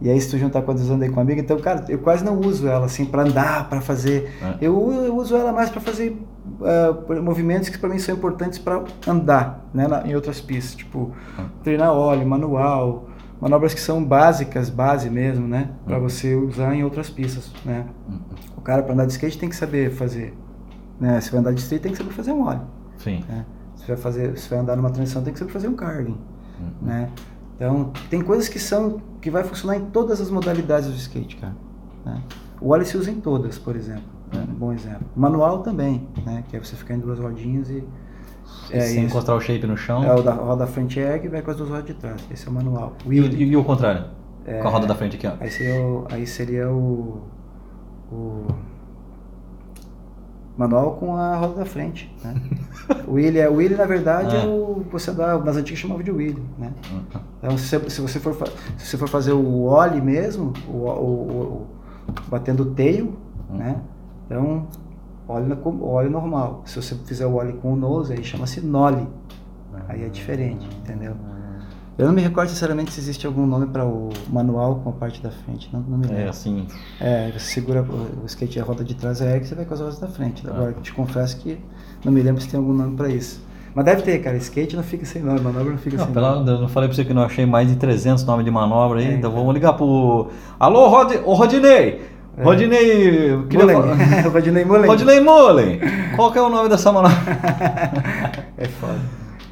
[0.00, 2.38] E aí se tu juntar quando eu andei com amigo, então, cara, eu quase não
[2.38, 4.30] uso ela assim para andar, para fazer.
[4.42, 4.66] É.
[4.66, 6.20] Eu, eu, uso ela mais para fazer
[6.60, 11.12] uh, movimentos que para mim são importantes para andar, né, na, em outras pistas, tipo
[11.38, 11.42] é.
[11.62, 13.08] treinar óleo, manual,
[13.40, 16.00] manobras que são básicas, base mesmo, né, para é.
[16.00, 17.86] você usar em outras pistas, né.
[18.08, 18.20] Uhum.
[18.56, 20.34] O cara para andar de skate tem que saber fazer,
[21.00, 22.62] né, se vai andar de street tem que saber fazer um óleo.
[22.98, 23.24] Sim.
[23.28, 23.44] Né?
[23.76, 26.18] Se vai fazer, se vai andar numa transição tem que saber fazer um carving,
[26.60, 26.70] uhum.
[26.82, 27.10] né.
[27.56, 31.56] Então, tem coisas que são que vai funcionar em todas as modalidades do skate, cara.
[32.04, 32.22] Né?
[32.60, 34.04] O óleo se usa em todas, por exemplo.
[34.32, 34.46] Né?
[34.48, 35.06] Um bom exemplo.
[35.14, 36.44] Manual também, né?
[36.48, 37.84] Que é você ficar em duas rodinhas e.
[38.70, 39.06] É, Sem isso.
[39.06, 40.04] encontrar o shape no chão.
[40.04, 42.20] É o da roda frente egg e vai com as duas rodas de trás.
[42.30, 42.94] Esse é o manual.
[43.06, 44.04] E, e, e, o contrário?
[44.44, 45.32] É, com a roda da frente aqui, ó.
[45.40, 46.06] Aí seria o.
[46.10, 47.22] Aí seria o,
[48.10, 48.46] o
[50.56, 52.34] manual com a roda da frente, né?
[53.06, 56.02] o Willy, é, o Willy na verdade é, é o você dá, nas antigas chamava
[56.02, 56.72] de Willy, né?
[57.38, 58.34] Então se você, se você for
[58.78, 61.66] se você for fazer o ollie mesmo, o, o, o
[62.28, 63.16] batendo o tail,
[63.50, 63.56] hum.
[63.56, 63.76] né?
[64.26, 64.66] Então
[65.28, 66.62] óleo, óleo normal.
[66.64, 69.06] Se você fizer o óleo com o nose, aí chama-se nollie.
[69.88, 71.14] Aí é diferente, entendeu?
[71.98, 75.22] Eu não me recordo sinceramente se existe algum nome para o manual com a parte
[75.22, 76.22] da frente, não, não me lembro.
[76.22, 76.66] É assim.
[77.00, 79.72] É, você segura o, o skate a roda de trás é que você vai com
[79.72, 80.46] as rodas da frente.
[80.46, 80.82] Agora, ah.
[80.82, 81.58] te confesso que
[82.04, 83.40] não me lembro se tem algum nome para isso.
[83.74, 84.36] Mas deve ter, cara.
[84.36, 86.62] Skate não fica sem nome, manobra não fica não, sem pela, nome.
[86.64, 89.14] Eu falei pra você que não achei mais de 300 nomes de manobra aí, é,
[89.14, 90.28] então vamos ligar pro.
[90.60, 91.12] Alô, Rod...
[91.24, 92.15] Ô, Rodinei!
[92.36, 92.42] É.
[92.42, 93.36] Rodinei.
[93.36, 93.76] Mullen.
[94.32, 94.86] Rodinei Mullen.
[94.86, 95.80] Rodinei Mullen.
[96.14, 97.16] Qual que é o nome dessa manobra?
[98.56, 99.00] é foda.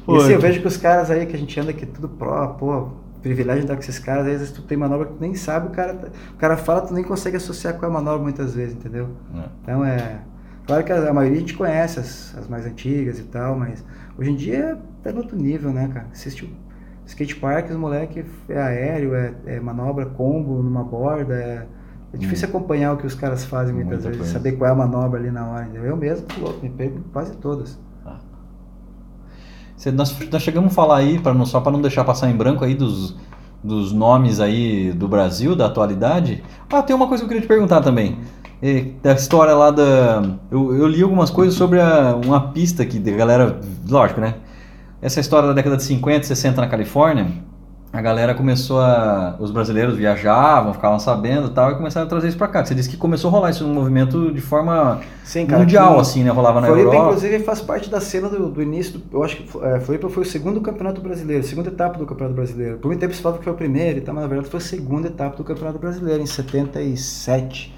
[0.07, 2.47] E assim, eu vejo que os caras aí que a gente anda aqui tudo pró,
[2.47, 2.89] pô,
[3.23, 5.67] privilégio de andar com esses caras, às vezes tu tem manobra que tu nem sabe,
[5.67, 9.09] o cara, o cara fala, tu nem consegue associar com a manobra muitas vezes, entendeu?
[9.33, 9.43] É.
[9.63, 10.19] Então é.
[10.67, 13.83] Claro que a, a, maioria a gente conhece as, as mais antigas e tal, mas
[14.17, 16.07] Hoje em dia é no outro nível, né, cara?
[16.11, 16.49] Assiste o
[17.05, 21.67] skate park, os moleque é aéreo, é, é, manobra combo numa borda, é,
[22.15, 22.51] é difícil hum.
[22.51, 24.33] acompanhar o que os caras fazem muitas Muita vezes, coisa.
[24.33, 25.69] saber qual é a manobra ali na hora.
[25.73, 27.79] Eu mesmo, louco, me pego quase todas.
[28.05, 28.17] Ah.
[29.93, 32.63] nós, nós chegamos a falar aí, pra não, só para não deixar passar em branco
[32.63, 33.15] aí dos,
[33.63, 36.43] dos nomes aí do Brasil, da atualidade.
[36.71, 38.13] Ah, tem uma coisa que eu queria te perguntar também.
[38.13, 38.45] Hum
[39.01, 40.23] da história lá da.
[40.49, 43.59] Eu, eu li algumas coisas sobre a, uma pista que a galera.
[43.87, 44.35] Lógico, né?
[45.01, 47.27] Essa história da década de 50, 60 na Califórnia,
[47.93, 49.37] a galera começou a.
[49.39, 52.65] Os brasileiros viajavam, ficavam sabendo e tal, e começaram a trazer isso pra cá.
[52.65, 56.29] Você disse que começou a rolar esse movimento de forma Sim, cara, mundial, assim, né?
[56.29, 57.05] Rolava na Floripa, Europa.
[57.05, 58.99] inclusive, faz parte da cena do, do início.
[58.99, 62.35] Do, eu acho que é, Floripa foi o segundo campeonato brasileiro, segunda etapa do campeonato
[62.35, 62.77] brasileiro.
[62.79, 64.59] Por muito tempo se falava que foi o primeiro e tal, mas na verdade foi
[64.59, 67.73] a segunda etapa do campeonato brasileiro, em 77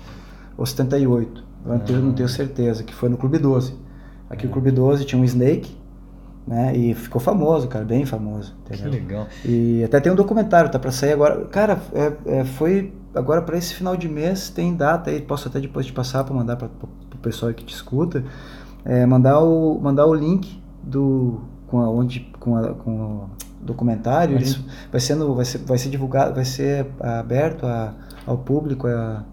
[0.58, 1.44] ou 78.
[1.64, 3.76] Eu não tenho, não tenho certeza, que foi no Clube 12.
[4.30, 5.77] Aqui o Clube 12 tinha um Snake,
[6.48, 6.76] né?
[6.76, 8.56] E ficou famoso, cara, bem famoso.
[8.66, 8.92] Entendeu?
[8.92, 9.28] Que legal.
[9.44, 11.46] E até tem um documentário, tá para sair agora.
[11.46, 15.60] Cara, é, é, foi agora para esse final de mês, tem data aí, posso até
[15.60, 18.24] depois te passar para mandar para o pessoal que te escuta,
[18.86, 23.30] é, mandar, o, mandar o link do com a, onde com, a, com o
[23.62, 27.94] documentário, isso vai sendo vai ser vai ser divulgado, vai ser aberto a,
[28.26, 29.26] ao público a,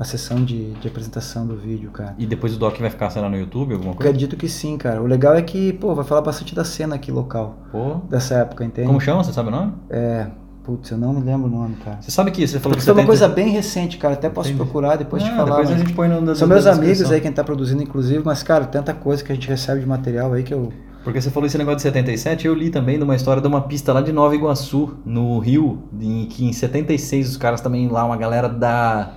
[0.00, 2.14] a sessão de, de apresentação do vídeo, cara.
[2.16, 4.08] E depois o doc vai ficar, sei lá, no YouTube, alguma coisa?
[4.08, 5.02] Acredito que sim, cara.
[5.02, 7.58] O legal é que, pô, vai falar bastante da cena aqui local.
[7.70, 7.96] Pô.
[8.08, 8.86] Dessa época, entende?
[8.86, 9.22] Como chama?
[9.22, 9.74] Você sabe o nome?
[9.90, 10.26] É.
[10.64, 11.98] Putz, eu não me lembro o nome, cara.
[12.00, 14.14] Você sabe que você falou Porque que foi uma coisa bem recente, cara.
[14.14, 14.64] Até posso Entendi.
[14.64, 15.56] procurar depois te falar.
[15.56, 18.64] Depois a gente põe no São meus amigos aí, quem tá produzindo, inclusive, mas, cara,
[18.64, 20.72] tanta coisa que a gente recebe de material aí que eu.
[21.04, 23.60] Porque você falou esse negócio de 77, eu li também de uma história de uma
[23.60, 28.04] pista lá de Nova Iguaçu, no Rio, em, que em 76 os caras também lá,
[28.04, 29.14] uma galera da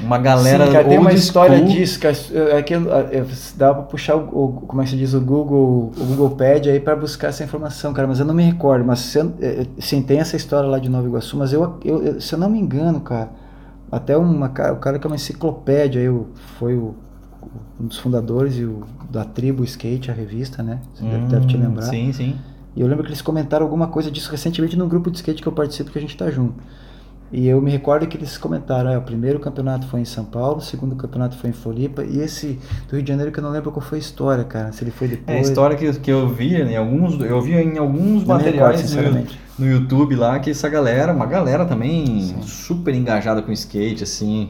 [0.00, 2.14] uma galera Sim, cara, tem uma história disso, cara,
[2.56, 2.78] é que é,
[3.56, 6.70] dá pra puxar o, o, como é que se diz, o Google, o Google Pad
[6.70, 10.02] aí para buscar essa informação, cara, mas eu não me recordo, mas se, é, sim,
[10.02, 13.00] tem essa história lá de Nova Iguaçu, mas eu, eu, se eu não me engano,
[13.00, 13.30] cara,
[13.90, 16.22] até uma, o cara que é uma enciclopédia aí,
[16.58, 16.94] foi o,
[17.80, 20.80] um dos fundadores e o, da tribo Skate, a revista, né?
[20.94, 21.82] Você hum, deve, deve te hum, lembrar.
[21.82, 22.36] Sim, sim.
[22.76, 25.48] E eu lembro que eles comentaram alguma coisa disso recentemente no grupo de skate que
[25.48, 26.62] eu participo que a gente tá junto.
[27.30, 30.58] E eu me recordo que eles comentaram, é, o primeiro campeonato foi em São Paulo,
[30.58, 33.50] o segundo campeonato foi em Floripa, e esse do Rio de Janeiro que eu não
[33.50, 35.36] lembro qual foi a história, cara, se ele foi depois.
[35.36, 38.94] É, a história que, que eu vi em alguns, eu vi em alguns não materiais
[38.94, 39.26] recordo,
[39.58, 42.42] no, no, YouTube lá, que essa galera, uma galera também Sim.
[42.42, 44.48] super engajada com skate, assim,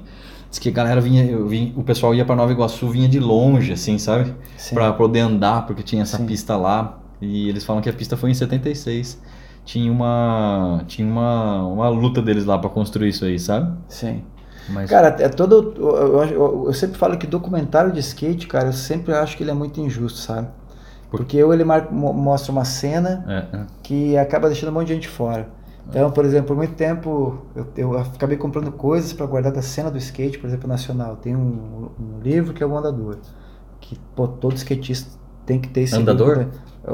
[0.48, 1.36] diz que a galera vinha,
[1.74, 4.32] o pessoal ia para Nova Iguaçu, vinha de longe, assim, sabe?
[4.72, 6.26] Para poder andar, porque tinha essa Sim.
[6.26, 9.18] pista lá, e eles falam que a pista foi em 76
[9.68, 13.76] tinha uma tinha uma, uma luta deles lá para construir isso aí, sabe?
[13.86, 14.24] Sim.
[14.70, 14.88] Mas...
[14.88, 15.74] Cara, é todo.
[15.76, 19.50] Eu, eu, eu, sempre falo que documentário de skate, cara, eu sempre acho que ele
[19.50, 20.48] é muito injusto, sabe?
[21.10, 23.66] Porque eu, ele mostra uma cena é, é.
[23.82, 25.50] que acaba deixando um monte de gente fora.
[25.86, 29.90] Então, por exemplo, por muito tempo eu, eu acabei comprando coisas para guardar da cena
[29.90, 31.16] do skate, por exemplo, nacional.
[31.16, 33.18] Tem um, um livro que é o Ondadura,
[33.80, 36.38] que pô, todo skatista tem que ter esse Andador?
[36.38, 36.52] livro.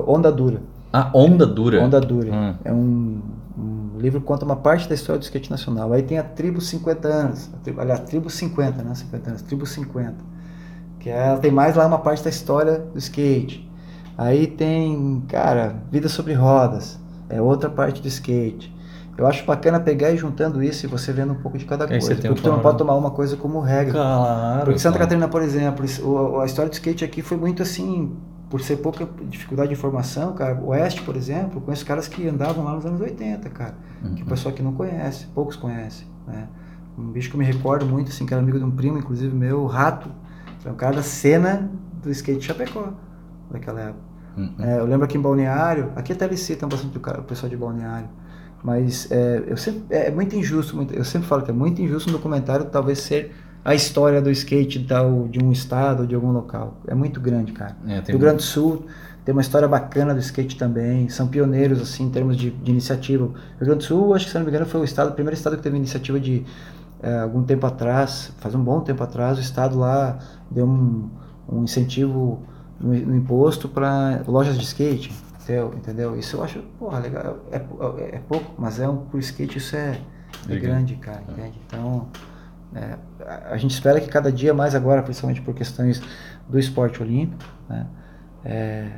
[0.08, 0.73] Ondadura.
[0.94, 1.82] A Onda Dura.
[1.82, 2.32] Onda Dura.
[2.32, 2.54] Hum.
[2.64, 3.20] É um,
[3.58, 5.92] um, livro que conta uma parte da história do skate nacional.
[5.92, 7.50] Aí tem a Tribo 50 anos.
[7.52, 8.94] A tribo, aliás, Tribo 50, né?
[8.94, 9.42] 50 anos.
[9.42, 10.14] Tribo 50.
[11.00, 13.68] Que é, ela tem mais lá uma parte da história do skate.
[14.16, 16.96] Aí tem, cara, Vida sobre Rodas.
[17.28, 18.72] É outra parte do skate.
[19.18, 22.14] Eu acho bacana pegar e juntando isso e você vendo um pouco de cada coisa.
[22.14, 23.94] Porque tu não pode tomar uma coisa como regra.
[23.94, 24.64] Claro.
[24.66, 25.84] Porque Santa Catarina, por exemplo,
[26.40, 28.16] a história do skate aqui foi muito assim
[28.54, 32.62] por ser pouca dificuldade de informação, cara, o Oeste, por exemplo, conheço caras que andavam
[32.62, 34.14] lá nos anos 80, cara, uhum.
[34.14, 36.46] que o pessoal aqui não conhece, poucos conhecem, né?
[36.96, 39.34] Um bicho que eu me recordo muito, assim, que era amigo de um primo, inclusive
[39.34, 40.08] meu, o Rato,
[40.64, 41.68] é um cara da cena
[42.00, 42.92] do skate Chapecó,
[43.50, 44.04] daquela época.
[44.36, 44.54] Uhum.
[44.60, 48.08] É, eu lembro aqui em Balneário, aqui até eles citam bastante o pessoal de Balneário,
[48.62, 51.82] mas é, eu sempre, é, é muito injusto, muito, eu sempre falo que é muito
[51.82, 53.34] injusto um documentário talvez ser
[53.64, 56.80] a história do skate tal, de um estado, de algum local.
[56.86, 57.76] É muito grande, cara.
[57.86, 58.84] É, Rio Grande do Sul
[59.24, 63.24] tem uma história bacana do skate também, são pioneiros assim em termos de, de iniciativa.
[63.24, 65.12] O Rio Grande do Sul, acho que se não me engano, foi o estado, o
[65.12, 66.44] primeiro estado que teve iniciativa de
[67.02, 70.18] é, algum tempo atrás, faz um bom tempo atrás, o estado lá
[70.50, 71.08] deu um,
[71.48, 72.42] um incentivo
[72.78, 75.10] no, no imposto para lojas de skate,
[75.74, 76.18] entendeu?
[76.18, 79.74] Isso eu acho, porra, legal, é, é, é pouco, mas é um, pro skate isso
[79.74, 79.98] é,
[80.50, 81.58] é grande, cara, entende?
[81.66, 82.08] Então,
[82.74, 82.98] é,
[83.50, 86.02] a gente espera que cada dia mais agora, principalmente por questões
[86.48, 87.86] do esporte olímpico, né,
[88.44, 88.88] é,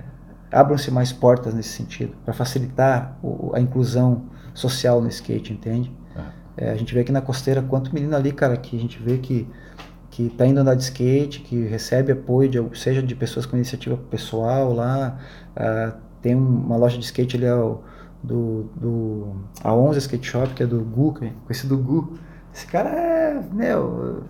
[0.51, 5.93] abram-se mais portas nesse sentido, para facilitar o, a inclusão social no skate, entende?
[6.57, 6.67] É.
[6.67, 9.19] é, a gente vê aqui na costeira quanto menino ali, cara, que a gente vê
[9.19, 9.49] que
[10.09, 13.99] que está indo andar de skate, que recebe apoio, de, seja de pessoas com iniciativa
[13.99, 15.19] pessoal lá,
[15.55, 17.85] uh, tem uma loja de skate ali ao,
[18.23, 21.13] do, do a 11 Skate Shop, que é do Gu,
[21.45, 22.19] conhecido Gu.
[22.57, 24.25] Esse cara é, meu,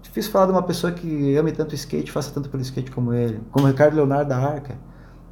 [0.00, 3.42] difícil falar de uma pessoa que ame tanto skate, faça tanto pelo skate como ele.
[3.50, 4.78] Como o Ricardo Leonardo da Arca,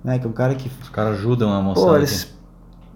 [0.05, 0.19] né?
[0.19, 0.71] Que é um cara que.
[0.83, 1.87] Os caras ajudam a mostrar.
[1.87, 2.37] Pô, eles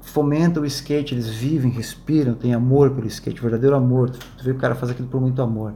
[0.03, 4.11] fomentam o skate, eles vivem, respiram, têm amor pelo skate, verdadeiro amor.
[4.11, 5.73] Tu vê o cara faz aquilo por muito amor.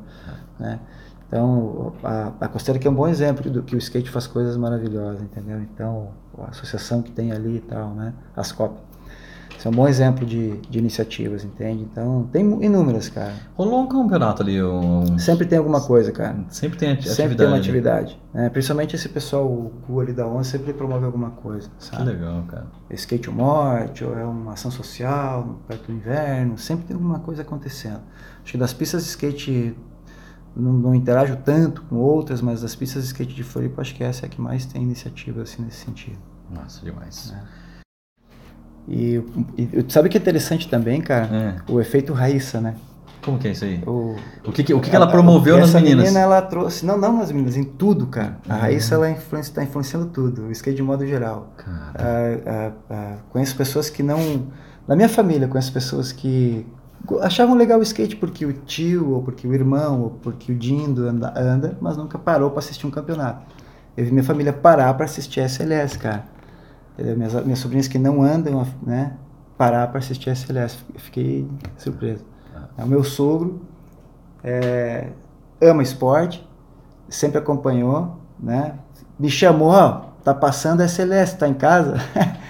[0.61, 0.78] Né?
[1.26, 4.58] Então, a, a Costeira aqui é um bom exemplo do que o skate faz coisas
[4.58, 5.62] maravilhosas, entendeu?
[5.62, 8.12] Então, a associação que tem ali e tal, né?
[8.37, 8.78] As COP.
[9.59, 11.83] Isso é um bom exemplo de, de iniciativas, entende?
[11.83, 13.35] Então, tem inúmeras, cara.
[13.57, 14.62] Rolou um campeonato ali?
[14.62, 15.18] Um...
[15.18, 16.44] Sempre tem alguma coisa, cara.
[16.49, 17.16] Sempre tem atividade.
[17.16, 18.23] Sempre tem uma atividade.
[18.33, 18.49] Né?
[18.51, 22.05] Principalmente esse pessoal, o Gu ali da ONU, sempre promove alguma coisa, sabe?
[22.05, 22.66] Que legal, cara.
[22.90, 28.01] Skate Morte, ou é uma ação social, perto do inverno, sempre tem alguma coisa acontecendo.
[28.40, 29.77] Acho que das pistas de skate
[30.55, 34.05] não, não interajo tanto com outras, mas das pistas de skate de Floripa, acho que
[34.05, 36.18] essa é a que mais tem iniciativa assim, nesse sentido.
[36.49, 37.35] Nossa, demais.
[37.35, 37.67] É.
[38.88, 39.22] E,
[39.57, 41.27] e, sabe o que é interessante também, cara?
[41.68, 41.72] É.
[41.72, 42.74] O efeito Raíssa, né?
[43.22, 43.83] Como que é isso aí?
[43.87, 46.05] O, o que, o que, ela, ela promoveu nas meninas?
[46.05, 48.38] Menina, ela trouxe, não, não nas meninas, em tudo, cara.
[48.48, 48.61] A uhum.
[48.61, 51.53] Raíssa, ela influencia, está influenciando tudo, o skate de modo geral.
[51.94, 54.46] Ah, ah, conheço pessoas que não...
[54.87, 56.64] Na minha família, conheço pessoas que
[57.20, 61.07] achavam legal o skate porque o tio, ou porque o irmão, ou porque o Dindo
[61.07, 63.44] anda, anda mas nunca parou para assistir um campeonato.
[63.96, 66.24] Eu vi minha família parar para assistir a SLS, cara.
[66.98, 69.12] Minhas, minhas sobrinhas que não andam, né,
[69.56, 70.78] parar para assistir a SLS.
[70.92, 72.24] Eu fiquei surpreso.
[72.76, 73.61] É, o meu sogro
[74.42, 75.08] é,
[75.61, 76.46] ama esporte,
[77.08, 78.74] sempre acompanhou, né?
[79.18, 81.96] Me chamou, ó, tá passando a SLS, tá em casa?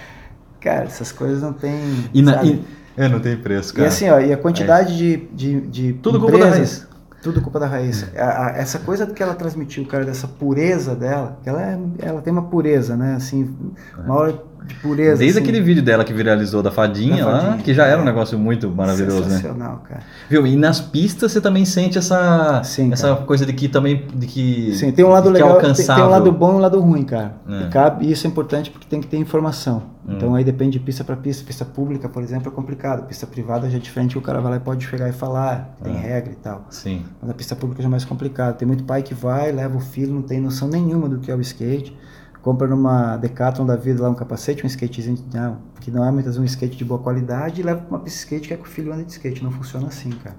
[0.59, 2.09] cara, essas coisas não tem.
[2.13, 2.63] E, na, e,
[2.97, 3.85] é, não tem preço, cara.
[3.85, 4.97] E assim, ó, e a quantidade é.
[4.97, 6.88] de, de, de Tudo empresas.
[7.21, 8.05] Tudo culpa da raiz.
[8.13, 8.21] É.
[8.21, 12.31] A, a, essa coisa que ela transmitiu, cara, dessa pureza dela, ela, é, ela tem
[12.31, 13.15] uma pureza, né?
[13.15, 13.55] Assim,
[13.97, 15.17] uma hora de pureza.
[15.17, 15.47] Desde assim.
[15.47, 18.37] aquele vídeo dela que viralizou da fadinha, da fadinha lá, que já era um negócio
[18.37, 19.37] muito maravilhoso, né?
[19.37, 20.01] Sensacional, cara.
[20.29, 20.45] Viu?
[20.45, 24.73] E nas pistas você também sente essa, Sim, essa coisa de que também de que
[24.75, 26.79] Sim, tem um lado é legal, é tem, tem, um lado bom e um lado
[26.79, 27.33] ruim, cara.
[27.47, 27.63] É.
[27.63, 29.83] E, cabe, isso é importante porque tem que ter informação.
[30.07, 30.13] Hum.
[30.15, 31.43] Então aí depende de pista para pista.
[31.43, 33.07] Pista pública, por exemplo, é complicado.
[33.07, 35.95] Pista privada já é diferente, o cara vai lá e pode chegar e falar, tem
[35.95, 35.99] é.
[35.99, 36.65] regra e tal.
[36.69, 37.03] Sim.
[37.21, 38.57] Mas a pista pública já é mais complicado.
[38.57, 41.35] Tem muito pai que vai, leva o filho, não tem noção nenhuma do que é
[41.35, 41.97] o skate
[42.41, 46.35] compra numa Decathlon da vida lá um capacete, um skatezinho, não, que não é muitas
[46.35, 48.63] vezes um skate de boa qualidade, e leva para uma pista skate que é que
[48.63, 49.43] o filho anda de skate.
[49.43, 50.35] Não funciona assim, cara.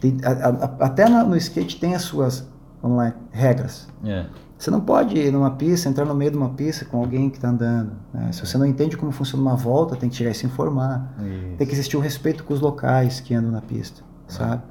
[0.00, 2.48] Tem, a, a, até no, no, skate tem as suas,
[2.82, 3.86] vamos lá, regras.
[4.02, 4.26] É.
[4.56, 7.36] Você não pode ir numa pista, entrar no meio de uma pista com alguém que
[7.36, 7.92] está andando.
[8.12, 8.30] Né?
[8.32, 11.14] Se você não entende como funciona uma volta, tem que chegar e se informar.
[11.18, 11.56] Isso.
[11.56, 14.32] Tem que existir o um respeito com os locais que andam na pista, é.
[14.32, 14.62] sabe?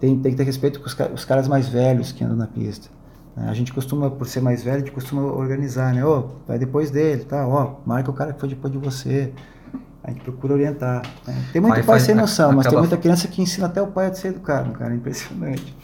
[0.00, 2.88] Tem, tem que ter respeito com os, os caras mais velhos que andam na pista.
[3.36, 6.04] A gente costuma, por ser mais velho, a gente costuma organizar, né?
[6.04, 7.46] Ó, oh, vai depois dele, tá?
[7.46, 9.32] Ó, oh, marca o cara que foi depois de você.
[10.04, 11.02] A gente procura orientar.
[11.26, 11.44] Né?
[11.52, 14.06] Tem muito pai, pai sem noção, mas tem muita criança que ensina até o pai
[14.06, 14.92] a ser educado, cara.
[14.92, 15.74] É impressionante.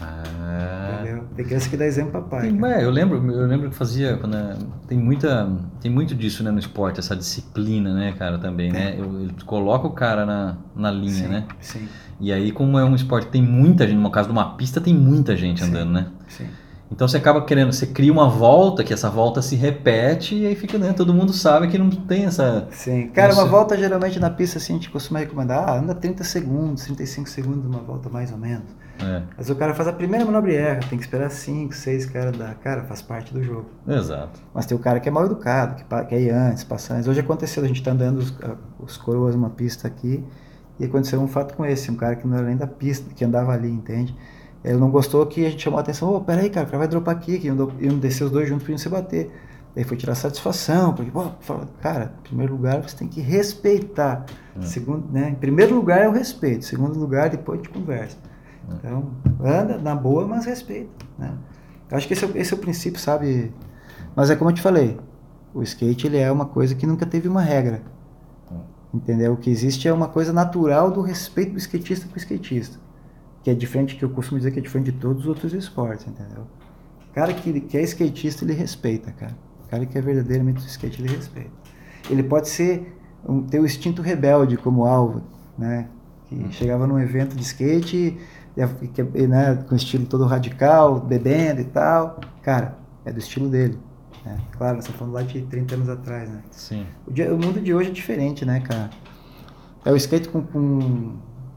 [0.00, 0.98] Ah.
[1.00, 1.24] Entendeu?
[1.36, 2.50] Tem criança que dá exemplo para pai.
[2.50, 4.56] Tem, é, eu lembro, eu lembro que fazia quando é,
[4.88, 8.94] tem muita, tem muito disso, né, no esporte, essa disciplina, né, cara, também, né?
[8.98, 11.46] Eu, eu coloca o cara na, na linha, sim, né?
[11.60, 11.88] Sim.
[12.20, 14.94] E aí, como é um esporte, tem muita gente, no caso de uma pista, tem
[14.94, 16.06] muita gente sim, andando, né?
[16.28, 16.46] Sim.
[16.90, 20.54] Então você acaba querendo, você cria uma volta, que essa volta se repete e aí
[20.54, 20.92] fica, né?
[20.92, 22.68] Todo mundo sabe que não tem essa.
[22.70, 23.08] Sim.
[23.08, 26.84] Cara, uma volta geralmente na pista assim, a gente costuma recomendar, ah, anda 30 segundos,
[26.84, 28.64] 35 segundos uma volta mais ou menos.
[29.00, 29.22] É.
[29.36, 32.32] Mas o cara faz a primeira manobra e erra, tem que esperar 5, 6 cara
[32.32, 33.66] da cara, faz parte do jogo.
[33.86, 34.40] Exato.
[34.54, 37.08] Mas tem o cara que é mal educado, que quer ir antes, passar antes.
[37.08, 38.34] Hoje aconteceu, a gente tá andando os,
[38.78, 40.24] os coroas numa pista aqui
[40.78, 43.24] e aconteceu um fato com esse, um cara que não era nem da pista, que
[43.24, 44.14] andava ali, entende?
[44.66, 46.78] Ele não gostou que a gente chamou a atenção, ô, oh, peraí, cara, o cara
[46.78, 49.30] vai dropar aqui, que iam descer os dois juntos pra se bater.
[49.76, 51.24] Daí foi tirar satisfação, porque, pô,
[51.80, 54.26] cara, em primeiro lugar você tem que respeitar.
[54.56, 54.62] É.
[54.62, 58.16] Segundo, né, em primeiro lugar é o respeito, em segundo lugar depois a gente conversa.
[58.68, 58.74] É.
[58.74, 61.32] Então, anda na boa, mas respeita, né?
[61.88, 63.52] Eu acho que esse é, esse é o princípio, sabe?
[64.16, 64.98] Mas é como eu te falei,
[65.54, 67.82] o skate ele é uma coisa que nunca teve uma regra.
[68.92, 69.34] Entendeu?
[69.34, 72.80] O que existe é uma coisa natural do respeito do skatista com o skatista.
[73.46, 76.04] Que é diferente, que eu costumo dizer que é diferente de todos os outros esportes,
[76.04, 76.48] entendeu?
[77.08, 79.38] O cara que, que é skatista, ele respeita, cara.
[79.64, 81.52] O cara que é verdadeiramente do skate, ele respeita.
[82.10, 85.22] Ele pode ser um, ter o instinto rebelde como alvo,
[85.56, 85.86] né?
[86.24, 86.50] Que hum.
[86.50, 88.18] chegava num evento de skate,
[88.56, 88.60] e,
[89.14, 92.18] e, né, com estilo todo radical, bebendo e tal.
[92.42, 93.78] Cara, é do estilo dele.
[94.24, 94.40] Né?
[94.58, 96.42] Claro, nós estamos falando lá de 30 anos atrás, né?
[96.50, 96.84] Sim.
[97.06, 98.90] O, dia, o mundo de hoje é diferente, né, cara?
[99.84, 101.12] É o skate com, com,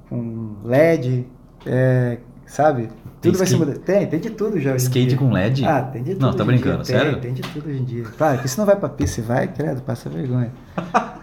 [0.08, 1.26] com LED,
[1.66, 2.90] é, sabe?
[3.22, 3.78] Tudo vai se mudar.
[3.80, 4.76] Tem, tem de tudo já.
[4.76, 5.66] Skate com LED?
[5.66, 6.26] Ah, tem de tudo.
[6.26, 6.86] Não, tá brincando, dia.
[6.86, 7.14] sério?
[7.14, 8.04] Tem, tem de tudo hoje em dia.
[8.18, 10.52] Claro, que se não vai pra pista vai, credo, passa vergonha.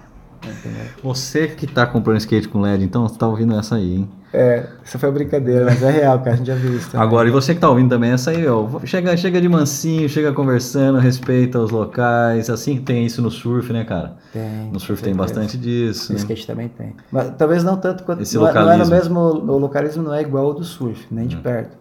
[1.03, 4.09] Você que tá comprando skate com LED, então você tá ouvindo essa aí, hein?
[4.33, 6.91] É, essa foi uma brincadeira, mas é real, cara, a gente já viu isso.
[6.91, 7.07] Também.
[7.07, 10.33] Agora, e você que tá ouvindo também essa aí, ó, chega, chega de mansinho, chega
[10.33, 14.17] conversando, respeita os locais, assim que tem isso no surf, né, cara?
[14.33, 14.71] Tem.
[14.71, 16.12] No surf tem bastante disso.
[16.12, 16.23] No né?
[16.23, 16.95] skate também tem.
[17.11, 18.23] Mas talvez não tanto quanto.
[18.23, 18.67] Esse não, localismo.
[18.67, 19.21] não é no mesmo.
[19.21, 21.43] O localismo não é igual ao do surf, nem de hum.
[21.43, 21.77] perto.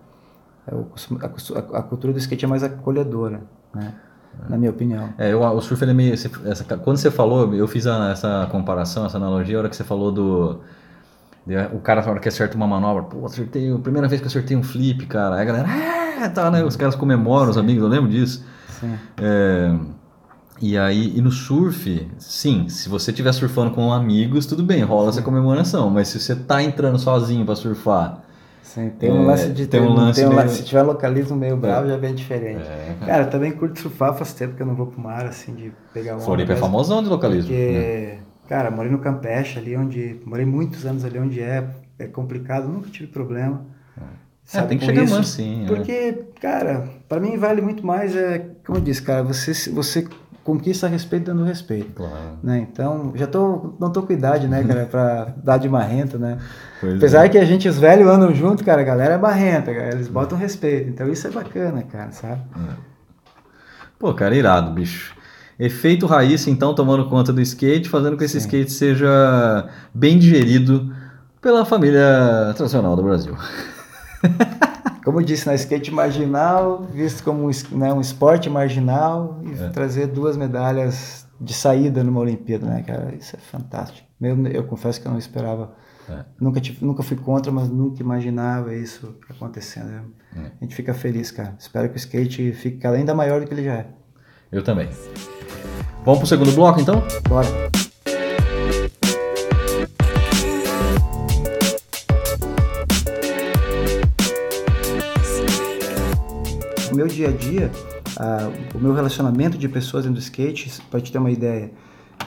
[0.67, 0.87] É o,
[1.55, 3.41] a, a, cultura do skate é mais acolhedora,
[3.73, 3.93] né?
[4.49, 5.09] Na minha opinião.
[5.17, 6.13] É, eu, o surf ele é meio.
[6.13, 9.83] Essa, quando você falou, eu fiz a, essa comparação, essa analogia, a hora que você
[9.83, 10.61] falou do.
[11.73, 14.29] O cara, na hora que acerta uma manobra, pô, acertei, a primeira vez que eu
[14.29, 15.35] acertei um flip, cara.
[15.35, 15.67] Aí a galera,
[16.23, 16.63] ah, tá, né?
[16.63, 18.43] Os caras comemoram, os amigos, eu lembro disso.
[18.79, 18.95] Sim.
[19.17, 19.75] É,
[20.59, 25.09] e aí, e no surf, sim, se você estiver surfando com amigos, tudo bem, rola
[25.09, 25.89] essa comemoração.
[25.91, 28.24] Mas se você tá entrando sozinho para surfar
[28.65, 30.49] Sim, tem um é, lance de tem um lance tem um meio...
[30.49, 31.89] se tiver localismo meio bravo é.
[31.89, 32.67] já é bem diferente.
[32.67, 33.25] É, cara.
[33.27, 36.23] também curto surfar, faz tempo que eu não vou pro mar assim de pegar onda.
[36.23, 37.51] Floripa é famosão de localismo.
[37.51, 38.19] Porque, né?
[38.49, 41.63] cara, morei no Campeche ali onde morei muitos anos ali onde é
[41.99, 43.65] é complicado, nunca tive problema.
[43.97, 44.01] É,
[44.43, 45.63] Sabe, tem que chegar isso, sim.
[45.63, 45.67] É.
[45.67, 50.07] Porque, cara, para mim vale muito mais é, como eu disse, cara, você você
[50.45, 51.91] conquista respeito dando respeito.
[51.93, 52.37] Claro.
[52.41, 52.67] Né?
[52.71, 56.37] Então, já tô, não tô com idade, né, cara, pra dar de marrento, né?
[56.79, 57.29] Pois Apesar é.
[57.29, 60.37] que a gente, os velhos andam junto, cara, a galera é barrenta, cara, eles botam
[60.37, 60.89] respeito.
[60.89, 62.41] Então isso é bacana, cara, sabe?
[62.55, 62.73] É.
[63.97, 65.15] Pô, cara, irado, bicho.
[65.57, 68.45] Efeito raiz, então, tomando conta do skate, fazendo com que esse Sim.
[68.45, 70.93] skate seja bem digerido
[71.41, 73.35] pela família tradicional do Brasil.
[75.05, 79.53] como eu disse, na né, skate marginal, visto como um, né, um esporte marginal, e
[79.53, 79.69] é.
[79.69, 83.13] trazer duas medalhas de saída numa Olimpíada, né, cara?
[83.13, 84.07] Isso é fantástico.
[84.19, 85.75] Mesmo eu confesso que eu não esperava.
[86.09, 86.25] É.
[86.39, 90.11] Nunca, tive, nunca fui contra, mas nunca imaginava isso acontecendo.
[90.35, 90.39] É.
[90.39, 91.55] A gente fica feliz, cara.
[91.59, 93.87] Espero que o skate fique ainda maior do que ele já é.
[94.51, 94.89] Eu também.
[96.03, 97.03] Vamos pro segundo bloco, então?
[97.29, 97.74] Bora.
[106.95, 107.69] Meu dia a dia,
[108.73, 111.71] o meu relacionamento de pessoas dentro do skate, para te ter uma ideia,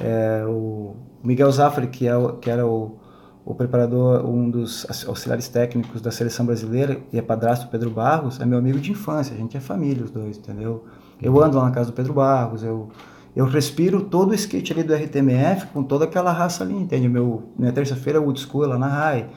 [0.00, 0.94] é, o
[1.24, 2.98] Miguel Zafari, que, é que era o,
[3.44, 8.38] o preparador, um dos auxiliares técnicos da seleção brasileira e é padrasto do Pedro Barros,
[8.40, 10.84] é meu amigo de infância, a gente é família os dois, entendeu?
[11.20, 12.90] Eu ando lá na casa do Pedro Barros, eu,
[13.34, 17.08] eu respiro todo o skate ali do RTMF com toda aquela raça ali, entende?
[17.08, 19.30] Meu, minha terça-feira é Wood School lá na RAI,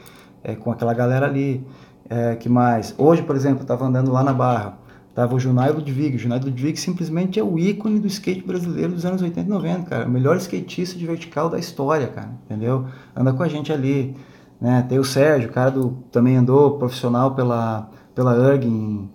[0.43, 1.65] é, com aquela galera ali.
[2.09, 2.93] É, que mais?
[2.97, 4.77] Hoje, por exemplo, eu estava andando lá na Barra,
[5.13, 6.15] Tava o Junai Ludwig.
[6.15, 9.89] O Junai Ludwig simplesmente é o ícone do skate brasileiro dos anos 80 e 90,
[9.89, 10.07] cara.
[10.07, 12.29] O melhor skatista de vertical da história, cara.
[12.45, 12.85] Entendeu?
[13.15, 14.15] Anda com a gente ali.
[14.59, 14.85] Né?
[14.87, 19.09] Tem o Sérgio, o cara do, também andou profissional pela, pela URG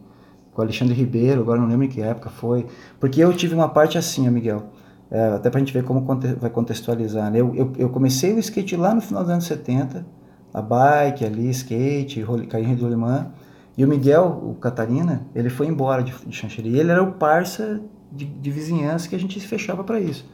[0.56, 2.66] com o Alexandre Ribeiro, agora não lembro em que época foi.
[2.98, 4.70] Porque eu tive uma parte assim, Miguel.
[5.10, 7.30] É, até pra gente ver como conte vai contextualizar.
[7.30, 7.40] Né?
[7.40, 10.04] Eu, eu, eu, comecei o skate lá no final dos anos 70,
[10.52, 13.28] a bike ali, skate, carrinho de rolimã.
[13.76, 16.68] E o Miguel, o Catarina, ele foi embora de, de.
[16.68, 20.24] E ele era o parça de, de vizinhança que a gente se fechava para isso.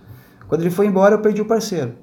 [0.48, 1.94] Quando ele foi embora, eu perdi o parceiro.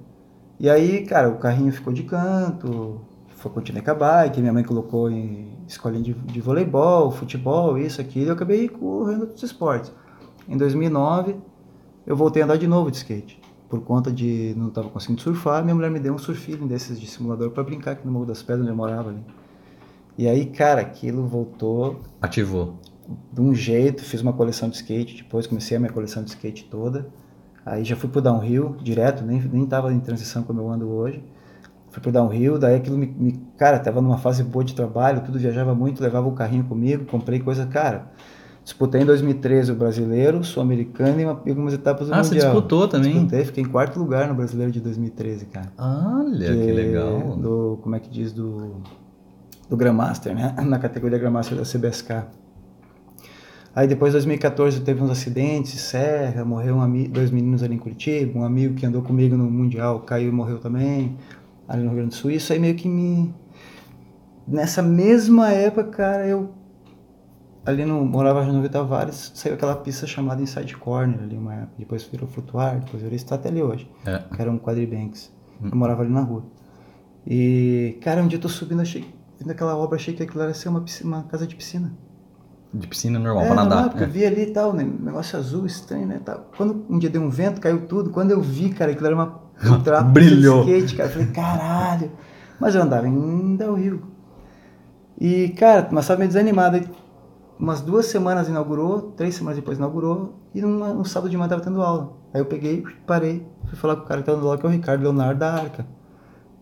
[0.59, 2.99] E aí, cara, o carrinho ficou de canto,
[3.39, 8.25] foi com a bike, minha mãe colocou em escolinha de, de voleibol, futebol, isso, aquilo,
[8.25, 9.93] e eu acabei correndo dos esportes.
[10.47, 11.37] Em 2009,
[12.05, 13.39] eu voltei a andar de novo de skate.
[13.69, 17.07] Por conta de não estava conseguindo surfar, minha mulher me deu um surfing desses de
[17.07, 19.23] simulador para brincar aqui no Morro das Pedras, onde eu morava ali.
[20.20, 22.01] E aí, cara, aquilo voltou.
[22.22, 22.78] Ativou.
[23.32, 26.65] De um jeito, fiz uma coleção de skate, depois comecei a minha coleção de skate
[26.65, 27.07] toda.
[27.65, 31.24] Aí já fui pro downhill direto, nem, nem tava em transição como eu ando hoje.
[31.89, 35.39] Fui pro downhill, daí aquilo me, me, Cara, tava numa fase boa de trabalho, tudo
[35.39, 37.65] viajava muito, levava o carrinho comigo, comprei coisa.
[37.65, 38.11] Cara,
[38.61, 42.36] disputei em 2013 o brasileiro, sul-americano e, uma, e algumas etapas do ah, Mundial.
[42.36, 43.13] Ah, você disputou também?
[43.13, 45.72] Disputei, fiquei em quarto lugar no brasileiro de 2013, cara.
[45.78, 47.38] Olha, de, que legal.
[47.38, 48.34] Do, como é que diz?
[48.34, 48.82] Do
[49.70, 50.55] do Grandmaster, né?
[50.65, 52.24] na categoria Grandmaster da CBSK.
[53.76, 58.43] Aí depois, 2014, teve uns acidentes, Serra, morreu um dois meninos ali em Curitiba, um
[58.43, 61.15] amigo que andou comigo no Mundial caiu e morreu também,
[61.67, 62.32] ali no Rio Grande do Sul.
[62.32, 63.34] Isso aí meio que me...
[64.47, 66.51] Nessa mesma época, cara, eu
[67.63, 71.74] ali no morava no Rio Tavares, saiu aquela pista chamada Inside Corner ali uma época.
[71.78, 73.89] Depois virou Flutuar, depois virou está até ali hoje.
[74.05, 74.17] É.
[74.36, 75.32] Que era um quadribanks.
[75.61, 75.70] Hum.
[75.72, 76.43] Eu morava ali na rua.
[77.28, 79.05] E, cara, um dia eu tô subindo, achei,
[79.39, 81.91] vendo aquela obra, achei que aquilo era ser uma, piscina, uma casa de piscina.
[82.73, 83.95] De piscina normal, é, pra nadar.
[83.95, 84.03] Não, é.
[84.03, 86.21] eu vi ali e tal, né, negócio azul, estranho, né?
[86.23, 86.49] Tal.
[86.55, 88.11] Quando um dia deu um vento, caiu tudo.
[88.11, 90.63] Quando eu vi, cara, aquilo era uma um trapo Brilhou.
[90.63, 91.09] de skate, cara.
[91.09, 92.11] Eu falei, caralho.
[92.59, 94.03] Mas eu andava em Del Rio.
[95.19, 96.77] E, cara, mas estava meio desanimado.
[96.77, 96.87] Aí,
[97.57, 101.61] umas duas semanas inaugurou, três semanas depois inaugurou, e numa, no sábado de manhã tava
[101.61, 102.17] tendo aula.
[102.33, 104.69] Aí eu peguei, parei, fui falar com o cara que tava dando aula, que é
[104.69, 105.85] o Ricardo Leonardo da Arca.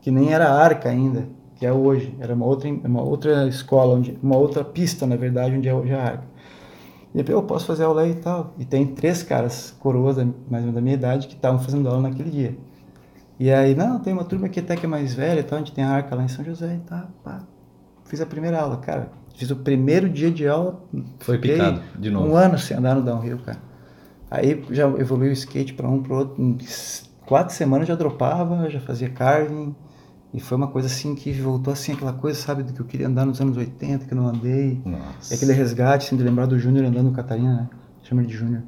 [0.01, 1.27] Que nem era Arca ainda,
[1.57, 2.15] que é hoje.
[2.19, 5.93] Era uma outra, uma outra escola, onde, uma outra pista, na verdade, onde é hoje
[5.93, 6.23] a Arca.
[7.13, 8.53] E eu, eu posso fazer aula aí e tal.
[8.57, 12.09] E tem três caras coroas, mais ou menos da minha idade, que estavam fazendo aula
[12.09, 12.57] naquele dia.
[13.39, 15.59] E aí, não, tem uma turma que até que é mais velha e tal, a
[15.59, 17.43] gente tem a Arca lá em São José e tal, pá.
[18.05, 20.81] Fiz a primeira aula, cara Fiz o primeiro dia de aula.
[21.19, 22.27] Foi picado, de novo.
[22.27, 23.59] Um ano sem andar no downhill, cara.
[24.31, 26.41] Aí já evoluiu o skate para um, para outro.
[26.41, 26.57] Em
[27.23, 29.75] quatro semanas já dropava, já fazia carving.
[30.33, 33.07] E foi uma coisa assim que voltou assim, aquela coisa, sabe, do que eu queria
[33.07, 34.81] andar nos anos 80, que eu não andei.
[34.85, 35.33] Nossa.
[35.33, 37.69] E aquele resgate, assim, de lembrar do Júnior andando no Catarina, né?
[38.03, 38.63] Chama ele de Júnior.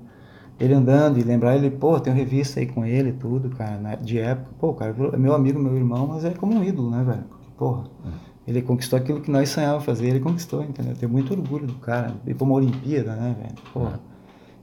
[0.60, 3.78] Ele andando e lembrar ele, pô, tem uma revista aí com ele e tudo, cara,
[3.78, 3.98] né?
[4.02, 4.50] de época.
[4.60, 7.24] Pô, cara, é meu amigo, meu irmão, mas é como um ídolo, né, velho?
[7.30, 7.84] Porque, porra.
[8.06, 8.12] Hum.
[8.48, 10.94] Ele conquistou aquilo que nós sonhávamos fazer, ele conquistou, entendeu?
[10.94, 12.16] Eu tenho muito orgulho do cara.
[12.26, 13.56] Ir pra uma Olimpíada, né, velho?
[13.72, 14.00] Porra.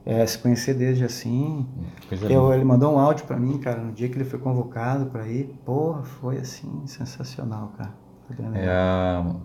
[0.09, 1.67] É, se conhecer desde assim.
[2.29, 5.27] Eu, ele mandou um áudio para mim, cara, no dia que ele foi convocado para
[5.27, 5.53] ir.
[5.65, 7.93] Porra, foi assim, sensacional, cara.
[8.53, 9.35] É a,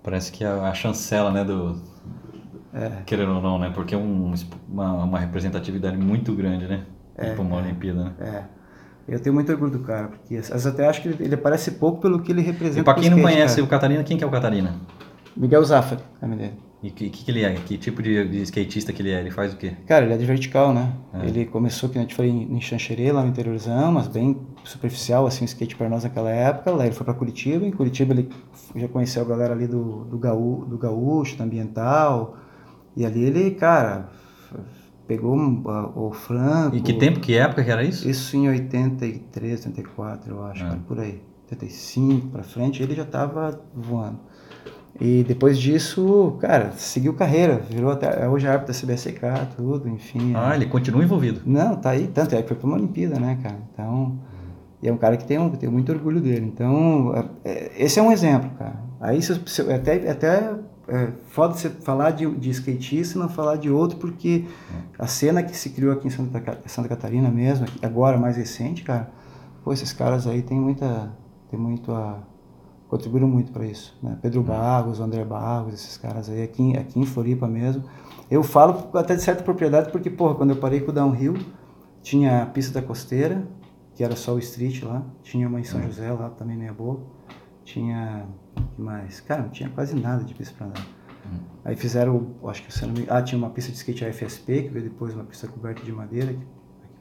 [0.00, 1.82] parece que é a chancela, né, do.
[2.72, 3.02] É.
[3.04, 3.72] Querendo ou não, né?
[3.74, 4.32] Porque é um,
[4.68, 6.86] uma, uma representatividade muito grande, né?
[7.16, 8.12] É, ir pra uma é, Olimpíada, né?
[8.20, 8.44] É.
[9.08, 11.72] Eu tenho muito orgulho do cara, porque às vezes até acho que ele, ele aparece
[11.72, 12.78] pouco pelo que ele representa.
[12.78, 13.66] E para quem skate, não conhece cara.
[13.66, 14.76] o Catarina, quem que é o Catarina?
[15.36, 16.69] Miguel Zafra, é dele.
[16.82, 17.52] E o que, que, ele é?
[17.54, 19.20] Que tipo de, de, skatista que ele é?
[19.20, 19.72] Ele faz o quê?
[19.86, 20.94] Cara, ele é de vertical, né?
[21.12, 21.26] É.
[21.26, 25.44] Ele começou, que a gente foi em, Xanxerê, lá no interiorzão, mas bem superficial, assim,
[25.44, 26.70] o skate para nós naquela época.
[26.70, 28.30] Lá ele foi para Curitiba, em Curitiba ele
[28.74, 32.38] já conheceu a galera ali do, do, gaú, do gaúcho, do ambiental.
[32.96, 34.08] E ali ele, cara,
[35.06, 35.36] pegou
[35.94, 36.76] o Franco.
[36.76, 38.08] E que tempo, que época que era isso?
[38.08, 40.78] Isso em 83, 84, eu acho, é.
[40.88, 41.20] por aí.
[41.50, 44.20] 85 para frente, ele já estava voando.
[45.00, 50.34] E depois disso, cara, seguiu carreira, virou até hoje é árbitro da CBSK, tudo, enfim.
[50.36, 50.56] Ah, é.
[50.56, 51.40] ele continua envolvido.
[51.46, 53.56] Não, tá aí, tanto é que foi para uma Olimpíada, né, cara?
[53.72, 54.18] Então,
[54.82, 56.44] e é um cara que tem, um, tem muito orgulho dele.
[56.44, 58.78] Então, é, é esse é um exemplo, cara.
[59.00, 60.54] Aí, se, se, até, até
[60.86, 64.44] é foda você falar de, de skatista e não falar de outro, porque
[64.98, 69.08] a cena que se criou aqui em Santa, Santa Catarina mesmo, agora mais recente, cara,
[69.64, 71.10] pô, esses caras aí tem muita,
[71.48, 72.18] tem muito a,
[72.90, 74.18] contribuíram muito para isso, né?
[74.20, 77.84] Pedro Barros, André Barros, esses caras aí aqui, aqui em Floripa mesmo.
[78.28, 81.34] Eu falo até de certa propriedade porque, porra, quando eu parei com o Downhill,
[82.02, 83.46] tinha a pista da costeira,
[83.94, 87.00] que era só o street lá, tinha uma em São José lá, também meia boa,
[87.62, 88.26] tinha
[88.74, 89.20] que mais?
[89.20, 90.86] Cara, não tinha quase nada de pista para andar.
[91.26, 91.38] Hum.
[91.64, 93.06] Aí fizeram, acho que você não me...
[93.08, 96.32] Ah, tinha uma pista de skate AFSP, que veio depois uma pista coberta de madeira,
[96.32, 96.46] aqui,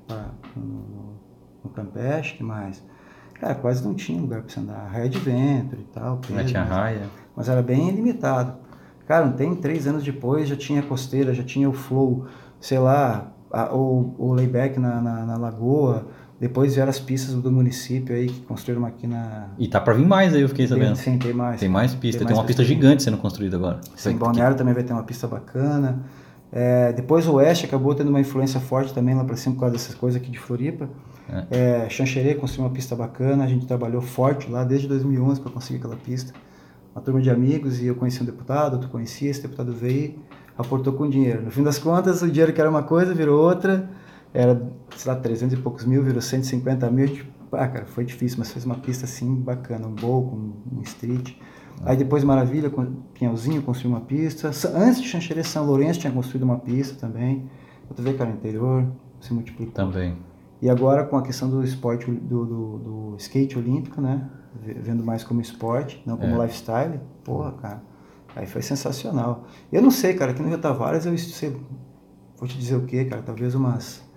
[0.08, 1.20] pra, no, no,
[1.64, 2.84] no Campeche, que mais?
[3.40, 4.90] Cara, quase não tinha lugar para você andar.
[4.92, 6.18] Raia de vento e tal.
[6.18, 7.02] Peso, não tinha mas, raia.
[7.36, 8.54] Mas era bem limitado.
[9.08, 12.28] Cara, não tem três anos depois, já tinha costeira, já tinha o flow,
[12.60, 16.08] sei lá, a, o, o layback na, na, na lagoa,
[16.40, 19.48] depois vieram as pistas do município aí que construíram aqui na.
[19.58, 20.94] E tá para vir mais aí, eu fiquei sabendo.
[20.94, 21.60] Tem, sim, tem mais.
[21.60, 22.20] Tem mais pistas.
[22.20, 23.82] Tem, tem, uma pista gigante sendo construída agora.
[23.96, 26.00] Sim, Balneário também vai ter uma pista bacana.
[26.52, 29.74] É, depois o Oeste acabou tendo uma influência forte também lá para cima por causa
[29.74, 30.90] dessas coisas aqui de Floripa.
[31.52, 31.86] É.
[31.86, 35.78] É, Xanxerê construiu uma pista bacana, a gente trabalhou forte lá desde 2011 para conseguir
[35.78, 36.34] aquela pista.
[36.96, 40.16] Uma turma de amigos e eu conheci um deputado, tu conhecia, esse deputado veio,
[40.58, 41.44] aportou com dinheiro.
[41.44, 43.88] No fim das contas, o dinheiro que era uma coisa virou outra
[44.34, 44.62] era,
[44.96, 47.08] sei lá, 300 e poucos mil, virou 150 mil.
[47.08, 50.82] Tipo, ah, cara, foi difícil, mas fez uma pista assim bacana, um bowl, um, um
[50.82, 51.36] street.
[51.84, 52.72] Aí depois Maravilha,
[53.14, 54.50] Pinhalzinho construiu uma pista.
[54.76, 57.50] Antes de Xanxerê, São Lourenço tinha construído uma pista também.
[57.90, 58.86] Outra vez, cara, interior,
[59.20, 59.74] se multiplicou.
[59.74, 60.18] Também.
[60.62, 64.30] E agora com a questão do esporte, do, do, do skate olímpico, né?
[64.82, 66.46] Vendo mais como esporte, não como é.
[66.46, 67.00] lifestyle.
[67.24, 67.84] Porra, cara.
[68.36, 69.46] Aí foi sensacional.
[69.72, 71.56] Eu não sei, cara, aqui no Rio Tavares eu sei,
[72.38, 74.08] vou te dizer o que, cara, talvez umas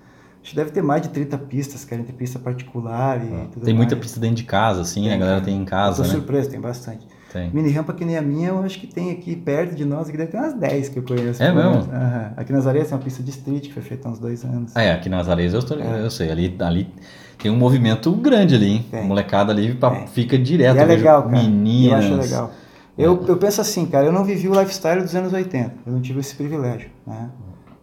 [0.42, 3.64] Acho que deve ter mais de 30 pistas, cara, entre pista particular e ah, tudo
[3.64, 3.86] Tem mais.
[3.86, 6.14] muita pista dentro de casa, assim, tem, a galera tem em casa, Tô né?
[6.14, 7.06] surpreso, tem bastante.
[7.32, 7.50] Tem.
[7.50, 10.18] Mini rampa que nem a minha, eu acho que tem aqui perto de nós, aqui
[10.18, 11.42] deve ter umas 10 que eu conheço.
[11.42, 11.76] É mesmo?
[11.76, 12.32] Uhum.
[12.36, 14.72] Aqui nas Areias tem uma pista de street que foi feita há uns dois anos.
[14.74, 16.02] Ah, é, aqui nas Areias eu, tô, é.
[16.04, 16.88] eu sei, ali, ali
[17.38, 18.86] tem um movimento grande ali, hein?
[18.90, 19.04] Tem.
[19.04, 20.76] molecada ali pra, fica direto.
[20.76, 21.42] E é legal, cara.
[21.42, 22.04] Meninas.
[22.04, 22.50] Eu acho legal.
[22.96, 26.00] Eu, eu penso assim, cara, eu não vivi o lifestyle dos anos 80, eu não
[26.02, 27.30] tive esse privilégio, né?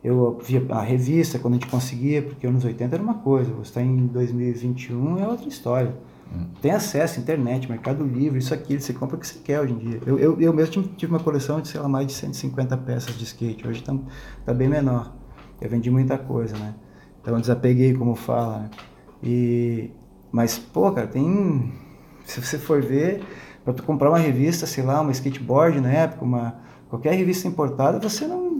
[0.03, 3.69] Eu via a revista quando a gente conseguia, porque anos 80 era uma coisa, você
[3.69, 5.93] está em 2021 é outra história.
[6.61, 9.77] Tem acesso, internet, Mercado Livre, isso aqui, você compra o que você quer hoje em
[9.77, 10.01] dia.
[10.05, 13.23] Eu, eu, eu mesmo tive uma coleção de, sei lá, mais de 150 peças de
[13.23, 13.95] skate, hoje está
[14.45, 15.15] tá bem menor.
[15.59, 16.75] Eu vendi muita coisa, né?
[17.21, 18.69] Então eu desapeguei, como fala, né?
[19.23, 19.91] E,
[20.31, 21.73] mas, pô, cara, tem.
[22.25, 23.23] Se você for ver,
[23.65, 26.59] para tu comprar uma revista, sei lá, uma skateboard na época, uma,
[26.89, 28.58] qualquer revista importada, você não.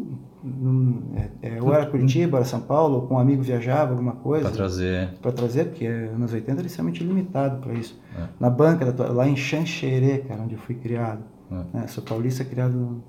[1.16, 4.46] É, é, ou era Curitiba, era São Paulo, com um amigo viajava, alguma coisa.
[4.46, 5.10] Para trazer.
[5.22, 8.00] Para trazer, porque anos 80 era extremamente limitado para isso.
[8.18, 8.28] É.
[8.40, 11.24] Na banca, lá em Xanxerê, cara, onde eu fui criado.
[11.52, 11.78] É.
[11.78, 11.88] Né?
[11.88, 13.04] Sou paulista, criado no,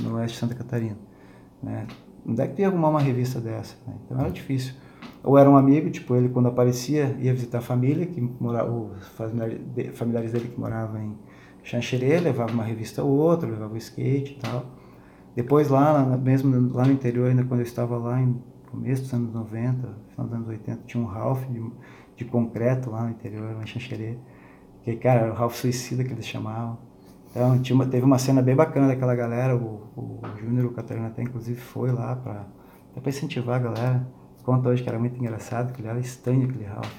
[0.00, 0.96] no oeste de Santa Catarina.
[1.62, 1.86] Né?
[2.26, 3.76] Onde é que tu ia arrumar uma revista dessa?
[3.86, 3.94] Né?
[4.04, 4.74] Então era difícil
[5.24, 9.08] ou era um amigo, tipo, ele quando aparecia ia visitar a família, que morava, os
[9.94, 11.16] familiares dele que moravam em
[11.62, 14.66] Xanxerê, levava uma revista ou outra, levava o skate e tal.
[15.34, 19.32] Depois lá, mesmo lá no interior, ainda quando eu estava lá em começo dos anos
[19.32, 21.62] 90, final dos anos 80, tinha um Ralph de,
[22.16, 24.16] de concreto lá no interior, em Xanxerê,
[24.82, 26.78] que, cara, era o Ralph Suicida que eles chamavam.
[27.30, 31.08] Então, tinha uma, teve uma cena bem bacana daquela galera, o, o Júnior, o Catarina
[31.08, 32.46] até inclusive foi lá para
[33.08, 34.06] incentivar a galera
[34.44, 36.92] conta hoje que era muito engraçado, que ele era estranho aquele Ralph.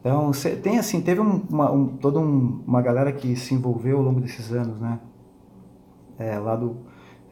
[0.00, 0.30] Então,
[0.62, 4.52] tem assim, teve uma, um, toda um, uma galera que se envolveu ao longo desses
[4.52, 5.00] anos, né?
[6.18, 6.76] É, lá do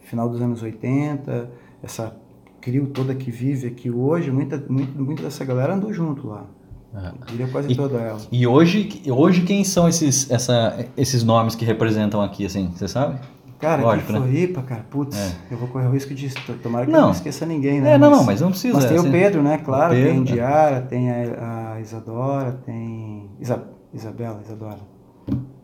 [0.06, 1.50] final dos anos 80,
[1.82, 2.16] essa
[2.60, 6.46] crio toda que vive aqui hoje, muita, muita, muita dessa galera andou junto lá.
[6.94, 8.18] Eu diria quase e, toda ela.
[8.32, 13.20] E hoje, hoje quem são esses, essa, esses nomes que representam aqui, assim, você sabe?
[13.58, 14.26] Cara, Lógico, aqui em né?
[14.26, 14.66] Floripa, né?
[14.66, 15.36] cara, putz, é.
[15.50, 16.28] eu vou correr o risco de.
[16.62, 16.98] Tomara que não.
[16.98, 17.92] eu não esqueça ninguém, né?
[17.92, 18.74] É, não, mas, não, mas não precisa.
[18.74, 19.58] Mas tem assim, o Pedro, né?
[19.58, 23.30] Claro, Pedro, tem a Indiara, tem a, a, Isadora, tem.
[23.40, 23.62] Isa,
[23.94, 24.80] Isabela, Isadora.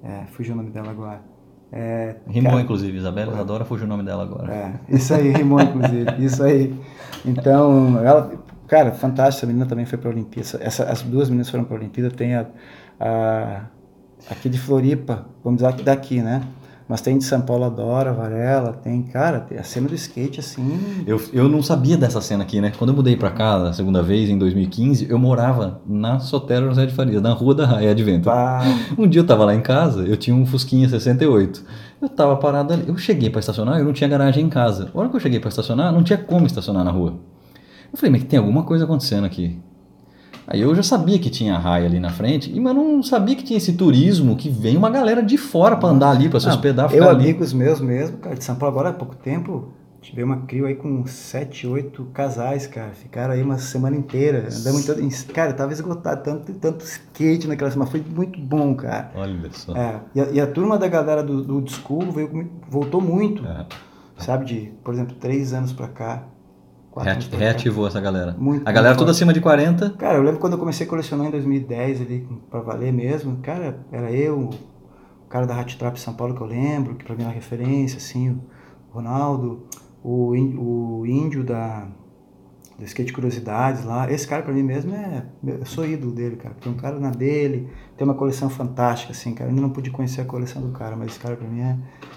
[0.02, 1.20] É, fugiu o nome dela agora.
[1.72, 4.52] É, rimou, cara, inclusive, Isabela Isadora fugiu o nome dela agora.
[4.52, 6.78] É, isso aí, rimou, inclusive, isso aí.
[7.24, 8.30] Então, ela,
[8.68, 10.58] cara, fantástica, a menina também foi para a Olimpíada.
[10.60, 12.46] Essa, as duas meninas foram para a Olimpíada, tem a,
[13.00, 13.62] a,
[14.30, 16.42] aqui de Floripa, vamos dizer, daqui, né?
[16.92, 20.78] Mas tem de São Paulo Adora, Varela, tem, cara, tem a cena do skate assim.
[21.06, 22.70] Eu, eu não sabia dessa cena aqui, né?
[22.76, 26.84] Quando eu mudei pra cá a segunda vez, em 2015, eu morava na Sotero José
[26.84, 28.28] de Faria, na rua da Raia de Vento.
[28.98, 31.64] Um dia eu tava lá em casa, eu tinha um Fusquinha 68.
[32.02, 34.90] Eu tava parado ali, eu cheguei para estacionar, eu não tinha garagem em casa.
[34.94, 37.14] A hora que eu cheguei para estacionar, não tinha como estacionar na rua.
[37.90, 39.58] Eu falei, mas tem alguma coisa acontecendo aqui.
[40.46, 43.56] Aí eu já sabia que tinha raia ali na frente, mas não sabia que tinha
[43.56, 46.92] esse turismo que vem uma galera de fora para andar ali, para se hospedar.
[46.92, 47.24] Eu, ali.
[47.24, 49.72] amigos meus mesmo, cara, de São Paulo agora há pouco tempo,
[50.02, 52.90] tive uma crio aí com sete, oito casais, cara.
[52.90, 54.48] Ficaram aí uma semana inteira.
[54.52, 55.00] Andamos todo.
[55.32, 57.90] Cara, tava esgotado, tanto, tanto skate naquela semana.
[57.90, 59.12] Foi muito bom, cara.
[59.14, 59.74] Olha só.
[59.76, 61.64] É, e, a, e a turma da galera do, do
[62.12, 63.46] veio, voltou muito.
[63.46, 63.66] É.
[64.18, 66.24] Sabe, de, por exemplo, três anos pra cá.
[66.96, 68.36] Reat reativou essa galera.
[68.38, 69.90] Muito, a galera toda acima de 40.
[69.90, 73.38] Cara, eu lembro quando eu comecei a colecionar em 2010 ali, pra valer mesmo.
[73.38, 74.50] Cara, era eu,
[75.24, 77.96] o cara da Hat Trap São Paulo que eu lembro, que pra mim era referência,
[77.96, 78.40] assim, o
[78.90, 79.66] Ronaldo,
[80.04, 81.88] o, o índio da,
[82.78, 84.10] do Skate Curiosidades lá.
[84.10, 85.24] Esse cara pra mim mesmo é.
[85.46, 86.54] Eu sou ídolo dele, cara.
[86.60, 87.68] Tem um cara na dele,
[88.02, 89.48] tem uma coleção fantástica, assim, cara.
[89.48, 91.76] Eu ainda não pude conhecer a coleção do cara, mas esse cara pra mim é.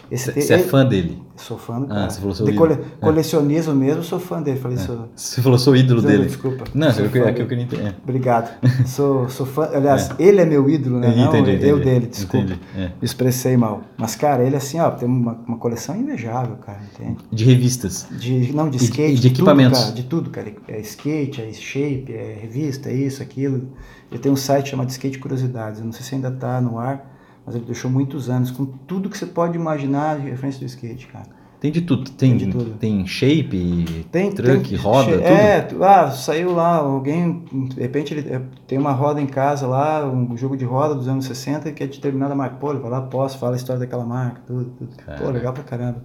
[0.09, 1.21] Você é fã dele?
[1.35, 2.05] Sou fã do ah, cara.
[2.05, 3.75] Ah, você falou sou de cole, colecionismo é.
[3.75, 4.57] mesmo, sou fã dele.
[4.59, 4.81] Falei, é.
[4.81, 6.25] sou, você falou sou ídolo sou, dele.
[6.25, 6.63] Desculpa.
[6.73, 7.83] Não, é que, é que eu queria entender.
[7.83, 7.95] É.
[8.01, 8.49] Obrigado.
[8.87, 9.69] sou, sou fã.
[9.73, 10.23] Aliás, é.
[10.23, 11.13] ele é meu ídolo, né?
[11.15, 12.45] Não, entendi, eu dele, desculpa.
[12.45, 12.59] Entendi.
[12.75, 12.85] É.
[12.85, 13.83] Me expressei mal.
[13.95, 17.17] Mas, cara, ele assim, ó, tem uma, uma coleção invejável, cara, entende?
[17.31, 18.07] De revistas.
[18.11, 19.11] De, não, de skate.
[19.11, 19.79] E de, de equipamentos.
[19.79, 20.53] Tudo, cara, de tudo, cara.
[20.67, 23.67] É skate, é shape, é revista, é isso, aquilo.
[24.11, 25.79] Eu tenho um site chamado Skate Curiosidades.
[25.79, 29.09] Eu não sei se ainda tá no ar mas ele deixou muitos anos com tudo
[29.09, 31.27] que você pode imaginar de referência do skate, cara.
[31.59, 32.09] Tem de tudo.
[32.11, 32.71] Tem, tem, de tudo.
[32.77, 35.23] tem shape, tem truck, tem, roda, tudo?
[35.23, 40.05] É, ah, saiu lá, alguém, de repente ele é, tem uma roda em casa lá,
[40.05, 42.57] um jogo de roda dos anos 60 que é de determinada marca.
[42.57, 44.95] Pô, ele vai lá, posso, fala a história daquela marca, tudo, tudo.
[45.17, 46.03] Pô, legal pra caramba.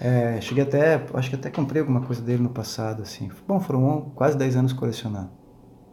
[0.00, 3.28] É, cheguei até, acho que até comprei alguma coisa dele no passado, assim.
[3.46, 5.30] Bom, foram quase 10 anos colecionando.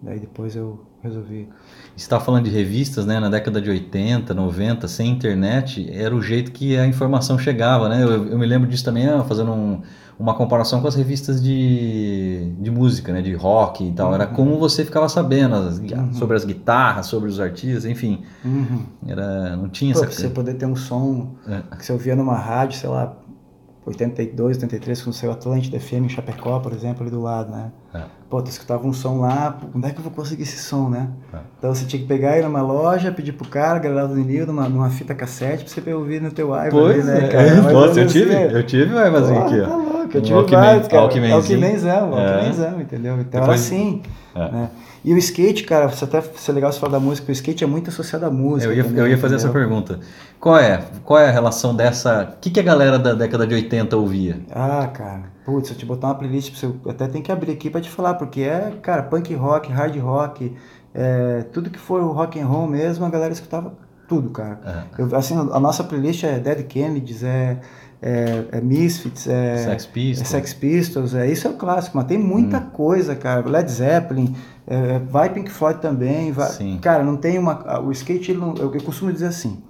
[0.02, 1.48] Daí depois eu resolvi.
[1.96, 3.20] Você estava falando de revistas, né?
[3.20, 8.04] Na década de 80, 90, sem internet, era o jeito que a informação chegava, né?
[8.04, 9.82] Eu, eu me lembro disso também, ah, fazendo um,
[10.20, 13.22] uma comparação com as revistas de, de música, né?
[13.22, 14.10] De rock e tal.
[14.10, 14.16] Uhum.
[14.16, 16.14] Era como você ficava sabendo as, uhum.
[16.14, 18.24] sobre as guitarras, sobre os artistas, enfim.
[18.44, 18.86] Uhum.
[19.08, 20.12] Era, não tinha Pô, essa...
[20.12, 21.76] Você poder ter um som é.
[21.76, 23.16] que você ouvia numa rádio, sei lá,
[23.88, 27.72] 82, 83, quando saiu Atlântida FM em Chapecó, por exemplo, ali do lado, né?
[27.94, 28.02] É.
[28.30, 31.08] Pô, tu escutava um som lá, onde é que eu vou conseguir esse som, né?
[31.34, 31.38] É.
[31.58, 34.68] Então você tinha que pegar ir numa loja, pedir pro cara, gravar do vinil, numa,
[34.68, 37.28] numa fita cassete, pra você ouvir no teu iPhone, pois né, é.
[37.30, 37.62] cara?
[37.62, 39.68] Nossa, eu tive, eu tive o iPhonezinho aqui, ó.
[39.68, 41.04] Tá louco, eu tive vários, cara.
[41.04, 43.14] Alckminzão, Alckminzão, entendeu?
[43.22, 43.48] Então Depois...
[43.48, 44.02] era assim,
[44.36, 44.52] é.
[44.52, 44.70] né?
[45.04, 47.68] E o skate, cara, você até é legal você falar da música, o skate é
[47.68, 48.72] muito associado à música.
[48.72, 49.50] Eu ia, também, eu ia fazer entendeu?
[49.50, 50.00] essa pergunta.
[50.40, 50.84] Qual é?
[51.04, 52.34] Qual é a relação dessa.
[52.36, 54.40] O que, que a galera da década de 80 ouvia?
[54.52, 55.32] Ah, cara.
[55.46, 57.90] Putz, se eu te botar uma playlist, você até tem que abrir aqui para te
[57.90, 60.54] falar, porque é, cara, punk rock, hard rock,
[60.94, 63.74] é, tudo que for rock and roll mesmo, a galera escutava
[64.08, 64.60] tudo, cara.
[64.98, 65.02] É.
[65.02, 67.60] Eu, assim, a nossa playlist é Dead Kennedys, é
[68.02, 70.22] é, é Misfits, é Sex Pistols.
[70.22, 72.70] é Sex Pistols, é, isso é o clássico, mas tem muita hum.
[72.72, 73.48] coisa, cara.
[73.48, 74.36] Led Zeppelin,
[74.68, 76.80] é, vai Pink Floyd também, vai, Sim.
[76.82, 79.62] cara, não tem uma, o skate, não, eu, eu, costumo dizer assim,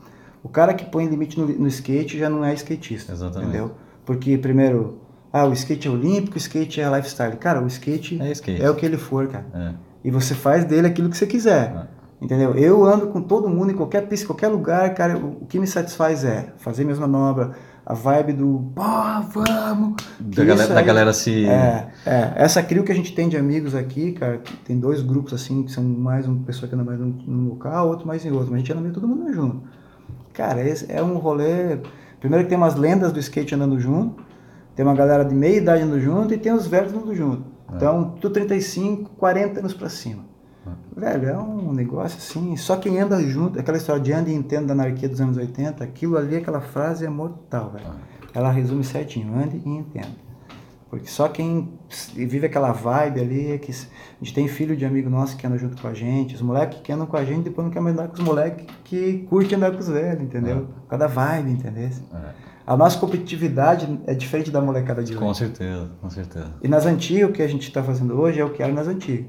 [0.44, 3.50] o cara que põe limite no, no skate já não é skatista, Exatamente.
[3.50, 3.72] entendeu?
[4.06, 5.00] Porque primeiro,
[5.32, 8.62] ah, o skate é olímpico, o skate é lifestyle, cara, o skate é, skate.
[8.62, 9.46] é o que ele for, cara.
[9.54, 9.74] É.
[10.04, 11.74] E você faz dele aquilo que você quiser.
[11.94, 11.98] É.
[12.20, 12.56] Entendeu?
[12.56, 15.18] Eu ando com todo mundo em qualquer pista, em qualquer lugar, cara.
[15.18, 17.50] O, o que me satisfaz é fazer minhas manobras,
[17.90, 18.84] a vibe do pô,
[19.30, 19.96] vamos.
[20.20, 21.46] Da galera, da galera, se.
[21.46, 22.34] É, é.
[22.36, 25.72] Essa crio que a gente tem de amigos aqui, cara, tem dois grupos assim, que
[25.72, 28.58] são mais uma pessoa que anda mais num, local, outro mais em outro, mas a
[28.58, 29.62] gente anda meio todo mundo junto.
[30.34, 31.80] Cara, esse é um rolê.
[32.20, 34.22] Primeiro que tem umas lendas do skate andando junto,
[34.76, 37.46] tem uma galera de meia idade andando junto e tem os velhos andando junto.
[37.72, 37.78] É.
[37.78, 40.27] Então, tu 35, 40 anos pra cima.
[40.96, 44.68] Velho, é um negócio assim, só quem anda junto, aquela história de anda e entenda
[44.68, 47.86] da anarquia dos anos 80, aquilo ali, aquela frase é mortal, velho.
[48.34, 50.28] Ela resume certinho, ande e entenda.
[50.90, 51.74] Porque só quem
[52.16, 55.58] vive aquela vibe ali é que a gente tem filho de amigo nosso que anda
[55.58, 57.98] junto com a gente, os moleques que andam com a gente depois não querem mais
[57.98, 60.60] andar com os moleques que curtem andar com os velhos, entendeu?
[60.60, 60.90] É.
[60.90, 61.90] Cada vibe, entendeu?
[62.14, 62.48] É.
[62.66, 65.22] A nossa competitividade é diferente da molecada de hoje.
[65.22, 66.52] Com certeza, com certeza.
[66.62, 68.88] E nas antigas, o que a gente está fazendo hoje é o que era nas
[68.88, 69.26] antigas.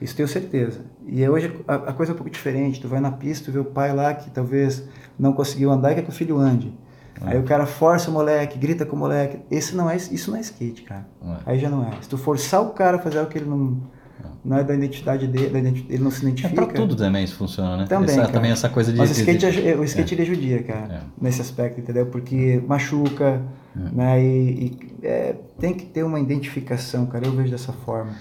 [0.00, 0.80] Isso tenho certeza.
[1.06, 2.80] E hoje a, a, coisa é um pouco diferente.
[2.80, 4.84] Tu vai na pista, tu vê o pai lá que talvez
[5.18, 6.72] não conseguiu andar e quer que o filho ande.
[7.22, 7.32] É.
[7.32, 9.38] Aí o cara força o moleque, grita com o moleque.
[9.50, 11.06] Esse não é, isso não é skate, cara.
[11.22, 11.36] É.
[11.46, 11.90] Aí já não é.
[12.00, 13.80] Se tu forçar o cara a fazer o que ele não,
[14.22, 14.26] é.
[14.44, 16.62] não é da identidade dele, da identidade, ele não se identifica.
[16.62, 17.86] É pra tudo também isso funciona, né?
[17.86, 18.98] Também, essa, também essa coisa de...
[18.98, 20.14] Mas o skate, é, o skate é.
[20.16, 22.06] ele ajudia, cara, nesse aspecto, entendeu?
[22.06, 23.40] Porque machuca,
[23.74, 24.22] né?
[24.22, 27.26] E, e tem que ter uma identificação, cara.
[27.26, 28.12] Eu vejo dessa forma.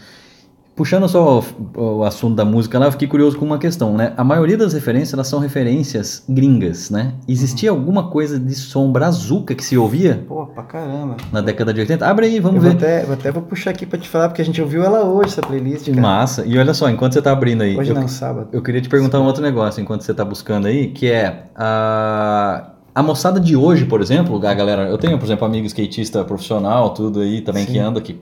[0.75, 4.11] Puxando só o, o, assunto da música lá, eu fiquei curioso com uma questão, né?
[4.17, 7.13] A maioria das referências, elas são referências gringas, né?
[7.27, 7.79] Existia uhum.
[7.79, 10.25] alguma coisa de som brazuca que se ouvia?
[10.27, 11.17] Pô, pra caramba.
[11.31, 12.07] Na década de 80?
[12.07, 12.69] Abre aí, vamos eu ver.
[12.69, 15.03] Vou até, vou até vou puxar aqui pra te falar, porque a gente ouviu ela
[15.03, 16.01] hoje, essa playlist, cara.
[16.01, 16.43] Massa.
[16.43, 17.77] E olha só, enquanto você tá abrindo aí...
[17.77, 18.47] Hoje eu, não, sábado.
[18.51, 21.49] Eu queria te perguntar um outro negócio, enquanto você tá buscando aí, que é...
[21.55, 22.69] A...
[22.95, 26.91] A moçada de hoje, por exemplo, a galera, eu tenho, por exemplo, amigo skatista profissional,
[26.91, 27.71] tudo aí também Sim.
[27.71, 28.21] que anda aqui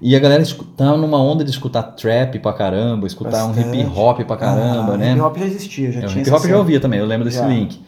[0.00, 0.44] e a galera
[0.76, 3.68] tá numa onda de escutar trap pra caramba, escutar Bastante.
[3.68, 5.12] um hip hop pra caramba, ah, né?
[5.12, 6.22] Hip hop já existia, já é, tinha.
[6.22, 7.48] Hip hop já ouvia também, eu lembro desse já.
[7.48, 7.80] link.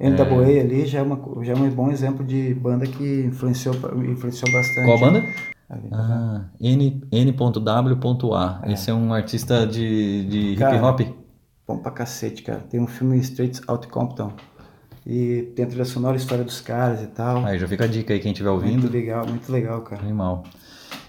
[0.00, 0.60] NWA é...
[0.60, 4.84] ali já é, uma, já é um bom exemplo de banda que influenciou, influenciou bastante.
[4.84, 5.22] Qual banda?
[5.70, 8.60] Ali, tá ah, N.W.A.
[8.64, 8.72] É.
[8.72, 11.00] Esse é um artista de, de cara, hip hop?
[11.66, 12.58] Bom pra cacete, cara.
[12.68, 14.32] Tem um filme Streets Out Compton.
[15.06, 17.44] E tem a trilha sonora, a história dos caras e tal.
[17.44, 18.82] Aí já fica a dica aí, quem estiver ouvindo.
[18.82, 20.02] Muito legal, muito legal, cara.
[20.02, 20.44] Animal.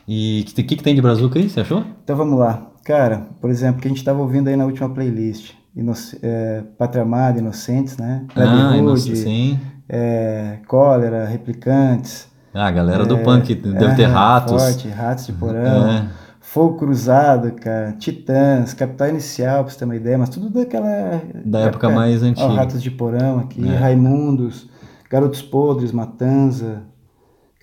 [0.07, 1.83] E o que, que, tem de Brazuca aí, você achou?
[2.03, 2.71] Então vamos lá.
[2.83, 5.53] Cara, por exemplo, que a gente estava ouvindo aí na última playlist.
[5.75, 8.25] Inoc é, Pátria Amada, Inocentes, né?
[8.35, 9.59] Ah, Hood, sim.
[9.89, 12.27] É, Cólera, Replicantes.
[12.53, 14.61] Ah, a galera é, do punk, deve é, ter Ratos.
[14.61, 15.89] Forte, Ratos de Porão.
[15.89, 16.07] É.
[16.39, 21.21] Fogo Cruzado, cara, Titãs, Capital Inicial, pra você ter uma ideia, mas tudo daquela...
[21.43, 22.45] Da época, época mais antiga.
[22.45, 23.75] Ó, Ratos de Porão aqui, é.
[23.75, 24.69] Raimundos,
[25.09, 26.83] Garotos Podres, Matanza,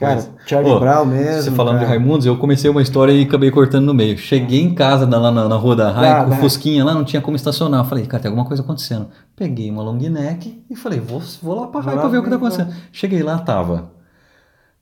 [0.01, 1.43] Cara, Charlie oh, Brown mesmo.
[1.43, 1.85] Você falando cara.
[1.85, 4.17] de Raimundos, eu comecei uma história e acabei cortando no meio.
[4.17, 7.21] Cheguei em casa lá na, na rua da Rai, com o Fusquinha lá, não tinha
[7.21, 7.81] como estacionar.
[7.81, 9.09] Eu falei, cara, tem alguma coisa acontecendo.
[9.37, 12.31] Peguei uma long neck e falei, vou, vou lá pra Rai pra ver o que
[12.31, 12.73] tá acontecendo.
[12.91, 13.93] Cheguei lá, tava.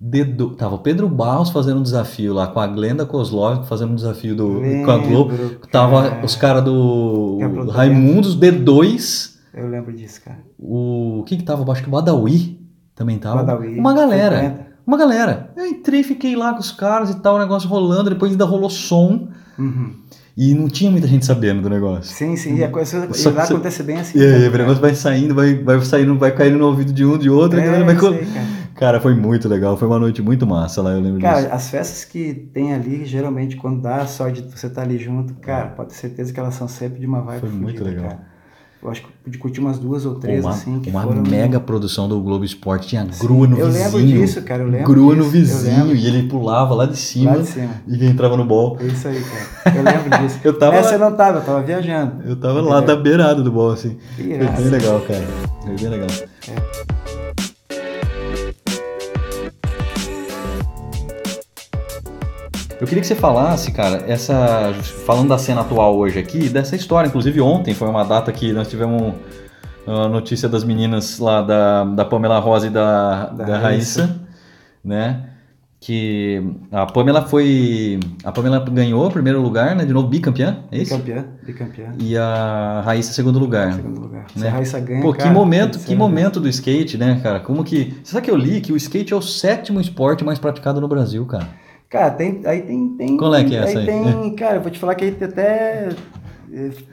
[0.01, 3.97] Dedo, tava o Pedro Barros fazendo um desafio lá com a Glenda Kozlov fazendo um
[3.97, 5.37] desafio do, lembro, com a Globo.
[5.73, 7.39] Tava os caras do
[7.73, 9.37] Raimundos, D2.
[9.53, 10.39] Eu lembro disso, cara.
[10.57, 11.69] O que que tava?
[11.73, 12.61] Acho que o Badawi
[12.95, 13.43] também tava.
[13.43, 14.39] Badawi, uma galera.
[14.39, 15.51] 50 uma galera.
[15.55, 18.70] Eu entrei, fiquei lá com os caras e tal, o negócio rolando, depois ainda rolou
[18.70, 19.28] som.
[19.59, 19.93] Uhum.
[20.34, 22.05] E não tinha muita gente sabendo do negócio.
[22.05, 24.18] Sim, sim, e a coisa Só vai acontecer bem assim.
[24.18, 27.18] E aí, o negócio vai saindo, vai, vai saindo, vai caindo no ouvido de um,
[27.18, 27.99] de outro, é, vai...
[27.99, 28.47] Sei, cara.
[28.74, 29.01] cara.
[29.01, 31.49] foi muito legal, foi uma noite muito massa lá, eu lembro cara, disso.
[31.49, 34.86] Cara, as festas que tem ali, geralmente, quando dá a sorte de você estar tá
[34.86, 37.84] ali junto, cara, pode ter certeza que elas são sempre de uma vibe Foi muito
[37.84, 38.05] legal.
[38.07, 38.38] Cara.
[38.81, 40.79] Eu acho que pude curtir umas duas ou três, uma, assim.
[40.79, 41.22] Que uma foram...
[41.22, 42.87] mega produção do Globo Esporte.
[42.87, 43.85] Tinha grua no eu vizinho.
[43.85, 44.62] Eu lembro disso, cara.
[44.62, 47.33] Eu lembro grua disso, no vizinho e ele pulava lá de cima.
[47.33, 47.70] Lá de cima.
[47.89, 48.79] E entrava no bol.
[48.81, 49.76] É isso aí, cara.
[49.76, 50.39] Eu lembro disso.
[50.45, 50.95] eu tava Essa lá...
[50.95, 52.22] eu não tava, eu tava viajando.
[52.24, 53.99] Eu tava lá da beirada do bol, assim.
[54.14, 55.26] Foi bem legal, cara.
[55.62, 56.09] Foi bem legal.
[56.49, 57.28] É.
[62.81, 64.72] Eu queria que você falasse, cara, essa
[65.05, 67.09] falando da cena atual hoje aqui, dessa história.
[67.09, 69.14] Inclusive ontem foi uma data que nós tivemos
[69.85, 74.20] a notícia das meninas lá da, da Pamela Rosa e da, da, da Raíssa, Raíssa,
[74.85, 75.24] né?
[75.81, 77.99] Que a Pamela foi.
[78.22, 79.85] A Pamela ganhou o primeiro lugar, né?
[79.85, 80.97] De novo, bicampeã, é isso?
[80.97, 81.93] Bicampeã, bicampeã.
[81.99, 83.72] E a Raíssa, segundo lugar.
[83.72, 84.22] Segundo lugar.
[84.37, 84.43] Né?
[84.43, 85.03] Se a Raíssa ganha.
[85.03, 87.41] Pô, cara, que momento, que momento do skate, né, cara?
[87.41, 87.97] Como que.
[88.05, 90.87] Você sabe que eu li que o skate é o sétimo esporte mais praticado no
[90.87, 91.49] Brasil, cara.
[91.89, 93.16] Cara, tem, aí tem, tem.
[93.16, 93.86] Qual é que é essa aí?
[93.86, 95.89] Tem, cara, eu vou te falar que aí tem até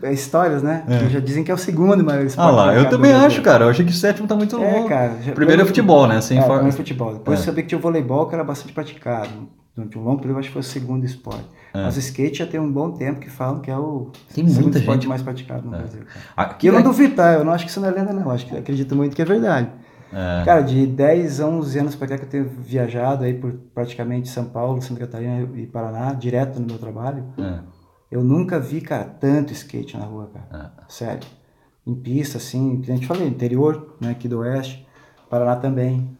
[0.04, 0.84] é, histórias, né?
[0.88, 1.10] É.
[1.10, 2.48] Já dizem que é o segundo maior esporte.
[2.48, 3.66] Ah lá, eu também acho, cara.
[3.66, 4.86] Eu achei que o sétimo tá muito longo.
[4.86, 5.18] É, cara.
[5.22, 6.22] Já, Primeiro é futebol, né?
[6.22, 6.72] Sem é, for...
[6.72, 7.14] futebol.
[7.14, 7.42] Depois é.
[7.42, 9.30] eu sabia que tinha o voleibol, que era bastante praticado.
[9.76, 11.46] Durante um longo período, eu acho que foi o segundo esporte.
[11.74, 11.84] É.
[11.84, 14.78] Mas o skate já tem um bom tempo que falam que é o tem segundo
[14.78, 15.10] esporte gente...
[15.10, 15.80] mais praticado no é.
[15.80, 16.02] Brasil.
[16.38, 17.34] Aqui, eu não duvido, tá?
[17.34, 18.24] Eu não acho que isso não é lenda, não.
[18.24, 19.68] Eu acho que acredito muito que é verdade.
[20.14, 20.46] É.
[20.46, 24.30] Cara, de 10 a 11 anos para cá que eu tenho viajado aí por praticamente
[24.30, 27.60] São Paulo, Santa Catarina e Paraná, direto no meu trabalho, é.
[28.12, 30.74] eu nunca vi, cara, tanto skate na rua, cara.
[30.78, 30.84] É.
[30.88, 31.28] Sério.
[31.86, 34.88] Em pista, assim, que a gente falou, interior, né, aqui do Oeste,
[35.30, 36.18] Paraná também.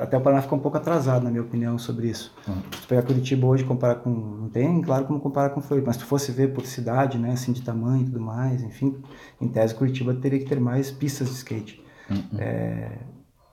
[0.00, 2.34] Até o Paraná ficou um pouco atrasado, na minha opinião, sobre isso.
[2.48, 2.54] Uhum.
[2.80, 4.10] Se pegar Curitiba hoje comparar com.
[4.10, 7.32] Não tem, claro, como comparar com Floripa, mas se tu fosse ver por cidade, né,
[7.32, 8.96] assim, de tamanho e tudo mais, enfim,
[9.40, 11.81] em tese, Curitiba teria que ter mais pistas de skate.
[12.10, 12.38] Uhum.
[12.38, 12.98] É,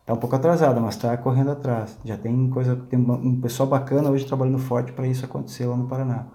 [0.10, 1.96] Tá um pouco atrasada, mas está correndo atrás.
[2.04, 5.88] Já tem coisa, tem um pessoal bacana hoje trabalhando forte para isso acontecer lá no
[5.88, 6.26] Paraná.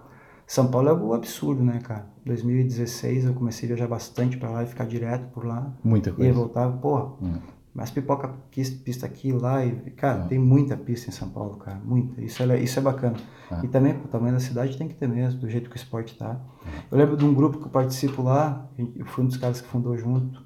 [0.46, 2.06] São Paulo é algo absurdo, né, cara?
[2.24, 5.74] 2016 eu comecei a viajar bastante para lá e ficar direto por lá.
[5.82, 6.30] Muita coisa.
[6.30, 7.40] E voltava, porra, hum.
[7.74, 10.28] mas pipoca pista aqui lá e, cara, hum.
[10.28, 12.22] tem muita pista em São Paulo, cara, muita.
[12.22, 13.16] Isso é, isso é bacana.
[13.50, 13.60] Ah.
[13.64, 16.16] E também, o tamanho da cidade tem que ter mesmo, do jeito que o esporte
[16.16, 16.40] tá.
[16.64, 16.70] Hum.
[16.92, 19.66] Eu lembro de um grupo que eu participo lá, eu fui um dos caras que
[19.66, 20.44] fundou junto,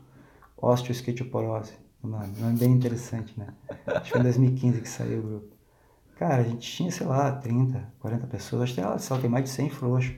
[0.60, 3.48] Osteo Skateoporose Mano, é bem interessante, né?
[3.86, 5.56] Acho que foi em 2015 que saiu o grupo.
[6.16, 8.62] Cara, a gente tinha, sei lá, 30, 40 pessoas.
[8.62, 10.14] Acho que ela, tem mais de 100 frouxos.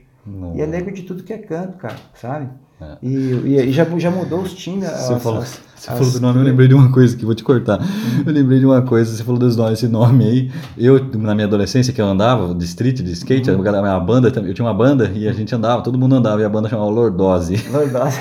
[0.54, 2.50] E é negro de tudo que é canto, cara, sabe?
[2.80, 2.96] É.
[3.02, 4.88] E, e, já, já mudou os times.
[4.88, 7.24] Você, as, falou, as, você as, falou do nome, eu lembrei de uma coisa que
[7.24, 7.78] vou te cortar.
[7.78, 8.22] Uhum.
[8.26, 10.52] Eu lembrei de uma coisa, você falou dos nomes, esse nome aí.
[10.78, 13.62] Eu, na minha adolescência, que eu andava de street, de skate, uhum.
[13.62, 16.44] a, a banda, eu tinha uma banda e a gente andava, todo mundo andava, e
[16.44, 17.62] a banda chamava Lordose.
[17.70, 18.18] Lordose.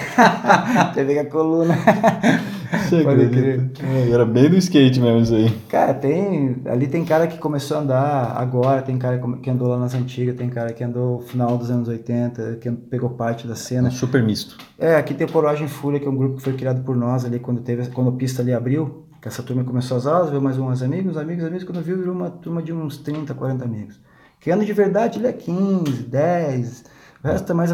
[0.94, 1.78] Teve a coluna.
[3.04, 3.72] Pode crer.
[3.84, 5.50] É, era bem do skate mesmo isso aí.
[5.68, 6.58] Cara, tem.
[6.66, 10.36] Ali tem cara que começou a andar agora, tem cara que andou lá nas antigas,
[10.36, 13.90] tem cara que andou no final dos anos 80, que pegou parte da cena.
[13.90, 14.58] Um super misto.
[14.78, 17.40] É, aqui tem Poragem Fúria, que é um grupo que foi criado por nós ali
[17.40, 19.06] quando teve quando a pista ali abriu.
[19.22, 22.16] Que essa turma começou as aulas, veio mais uns amigos, amigos, amigos, quando viu, virou
[22.16, 24.00] uma turma de uns 30, 40 amigos.
[24.40, 27.72] Que ano de verdade ele é 15, 10 o resto tá mais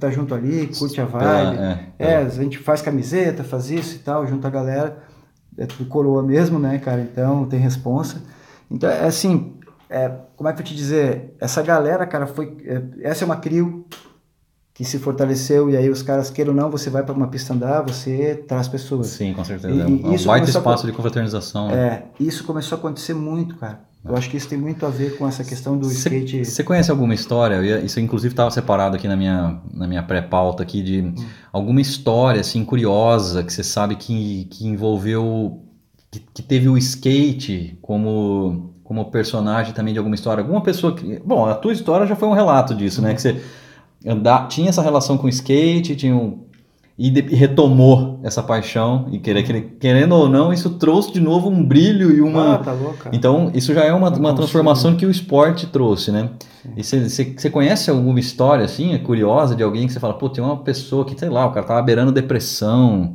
[0.00, 1.58] tá junto ali, curte a vibe.
[1.58, 4.98] É, é, é, a gente faz camiseta, faz isso e tal, junto a galera.
[5.58, 7.00] É tudo coroa mesmo, né, cara?
[7.00, 8.22] Então tem responsa.
[8.70, 9.54] Então, é assim,
[9.88, 11.34] é, como é que eu te dizer?
[11.40, 12.56] Essa galera, cara, foi.
[12.64, 13.86] É, essa é uma crio
[14.76, 17.54] que se fortaleceu e aí os caras queiram ou não, você vai para uma pista
[17.54, 19.06] andar, você traz pessoas.
[19.06, 19.74] Sim, com certeza.
[19.74, 21.68] E, é um, isso um baita espaço a, de confraternização.
[21.68, 21.76] Né?
[21.76, 23.80] É, isso começou a acontecer muito, cara.
[24.04, 26.44] Eu acho que isso tem muito a ver com essa questão do cê, skate.
[26.44, 27.80] Você conhece alguma história?
[27.80, 31.14] Isso inclusive estava separado aqui na minha, na minha pré-pauta aqui de hum.
[31.50, 35.62] alguma história assim curiosa que você sabe que, que envolveu
[36.10, 40.42] que, que, teve o skate como como personagem também de alguma história.
[40.42, 43.14] Alguma pessoa que, bom, a tua história já foi um relato disso, né?
[43.14, 43.42] Que você
[44.04, 46.46] andar, tinha essa relação com o skate, tinha um,
[46.98, 51.50] e, de, retomou essa paixão e querer, querer, querendo ou não isso trouxe de novo
[51.50, 53.10] um brilho e uma ah, tá louca.
[53.12, 56.30] então isso já é uma, uma transformação que o esporte trouxe né
[56.62, 56.72] Sim.
[56.74, 56.82] e
[57.38, 60.56] você conhece alguma história assim é curiosa de alguém que você fala pô tem uma
[60.56, 63.14] pessoa que sei lá o cara tava beirando depressão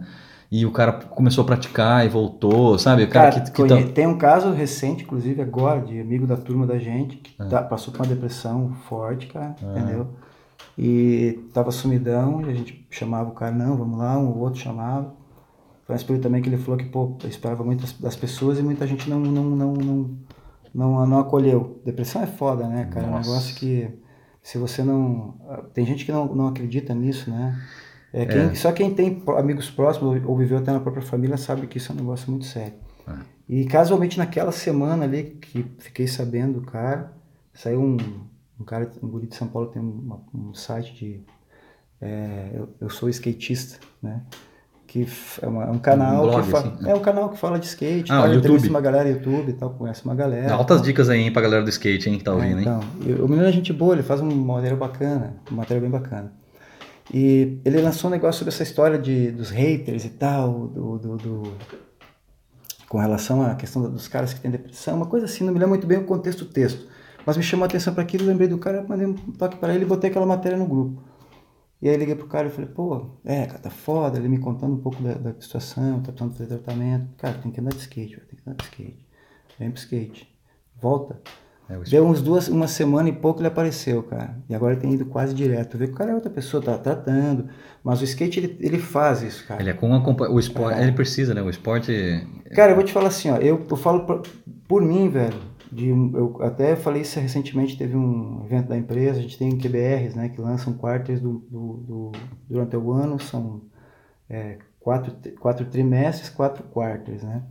[0.51, 3.81] e o cara começou a praticar e voltou sabe o cara, cara que, que tá...
[3.93, 7.45] tem um caso recente inclusive agora de amigo da turma da gente que é.
[7.45, 9.79] tá, passou por uma depressão forte cara é.
[9.79, 10.07] entendeu
[10.77, 14.59] e tava sumidão, e a gente chamava o cara, não, vamos lá, um ou outro
[14.59, 15.13] chamava.
[15.85, 18.87] Foi um espírito também que ele falou que, pô, esperava muito das pessoas e muita
[18.87, 20.17] gente não, não, não, não,
[20.73, 21.81] não, não acolheu.
[21.83, 23.07] Depressão é foda, né, cara?
[23.07, 23.17] Nossa.
[23.17, 23.89] É um negócio que
[24.41, 25.35] Se você não.
[25.73, 27.61] Tem gente que não, não acredita nisso, né?
[28.13, 28.55] É, quem, é.
[28.55, 31.95] Só quem tem amigos próximos ou viveu até na própria família sabe que isso é
[31.95, 32.73] um negócio muito sério.
[33.07, 33.13] É.
[33.47, 37.13] E casualmente naquela semana ali que fiquei sabendo, cara,
[37.53, 37.97] saiu um,
[38.61, 41.21] um cara, um guri de São Paulo tem uma, um site de.
[41.99, 44.21] É, eu, eu sou skatista, né?
[44.91, 45.07] que
[45.41, 47.65] é, uma, é um canal um blog, que assim, é um canal que fala de
[47.65, 48.67] skate, ah, YouTube.
[48.67, 50.53] uma galera YouTube e tal, conhece uma galera.
[50.53, 52.81] Altas dicas aí hein, pra galera do skate, hein, que tá é, ouvindo, é, então,
[53.05, 53.15] hein?
[53.21, 56.33] O menino é gente boa, ele faz uma matéria bacana, uma matéria bem bacana.
[57.13, 61.17] E ele lançou um negócio sobre essa história de, dos haters e tal, do, do,
[61.17, 61.53] do
[62.89, 65.69] com relação à questão dos caras que têm depressão, uma coisa assim, não me lembro
[65.69, 66.85] muito bem o contexto do texto.
[67.25, 69.83] Mas me chamou a atenção para aquilo, lembrei do cara, mandei um toque para ele
[69.83, 71.01] e botei aquela matéria no grupo.
[71.81, 74.73] E aí liguei pro cara e falei, pô, é, cara, tá foda, ele me contando
[74.73, 77.07] um pouco da, da situação, tá precisando fazer tratamento.
[77.17, 79.07] Cara, tem que andar de skate, tem que andar de skate.
[79.57, 80.29] Vem pro skate.
[80.79, 81.19] Volta.
[81.67, 84.37] É, Deu uns duas, uma semana e pouco ele apareceu, cara.
[84.47, 85.77] E agora ele tem ido quase direto.
[85.77, 87.49] Vê que o cara é outra pessoa, tá tratando.
[87.83, 89.61] Mas o skate, ele, ele faz isso, cara.
[89.61, 90.83] Ele é com uma o esporte, é.
[90.83, 91.41] ele precisa, né?
[91.41, 92.27] O esporte...
[92.53, 94.21] Cara, eu vou te falar assim, ó, eu, eu falo por,
[94.67, 95.39] por mim, velho,
[95.71, 100.15] de eu até falei isso recentemente teve um evento da empresa a gente tem QBRs
[100.15, 102.11] né que lançam quartos do, do, do,
[102.49, 103.61] durante o ano são
[104.29, 107.43] é, quatro quatro trimestres quatro quartos né.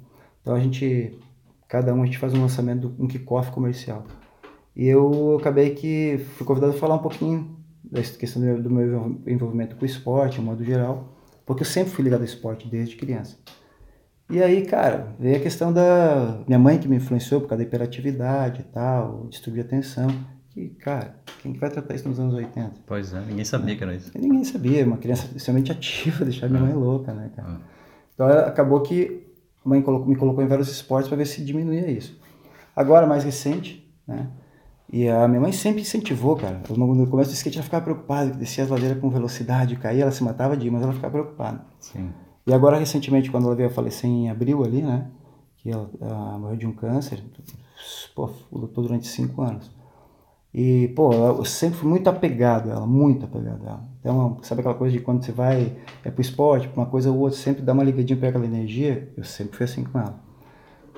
[0.42, 1.18] Então a gente
[1.66, 4.04] cada um a gente faz um lançamento um kickoff comercial.
[4.76, 9.76] E eu acabei que fui convidado a falar um pouquinho dessa questão do meu envolvimento
[9.76, 11.16] com o esporte de um modo geral
[11.46, 13.38] porque eu sempre fui ligado ao esporte desde criança
[14.30, 17.68] e aí, cara, veio a questão da minha mãe que me influenciou por causa da
[17.68, 20.08] hiperatividade e tal, distúrbio de atenção.
[20.50, 22.72] Que, cara, quem que vai tratar isso nos anos 80?
[22.86, 24.10] Pois é, ninguém sabia que era isso.
[24.18, 27.60] Ninguém sabia, uma criança extremamente ativa, deixar minha mãe louca, né, cara?
[28.14, 29.26] Então acabou que
[29.64, 32.18] a mãe colocou, me colocou em vários esportes para ver se diminuía isso.
[32.74, 34.28] Agora, mais recente, né?
[34.92, 36.60] E a minha mãe sempre incentivou, cara.
[36.68, 40.10] No começo do skate ela ficava preocupada, que descia as ladeiras com velocidade, caía, ela
[40.10, 41.60] se matava de ir, mas ela ficava preocupada.
[41.78, 42.10] Sim.
[42.50, 45.08] E agora, recentemente, quando ela veio a falecer em abril ali, né?
[45.58, 47.22] Que ela, ela morreu de um câncer,
[48.12, 49.70] pô, lutou durante cinco anos.
[50.52, 53.88] E, pô, eu sempre fui muito apegado a ela, muito apegado a ela.
[54.00, 57.18] Então, sabe aquela coisa de quando você vai é pro esporte, pra uma coisa ou
[57.18, 59.12] outra, sempre dá uma ligadinha pra aquela energia?
[59.16, 60.18] Eu sempre fui assim com ela.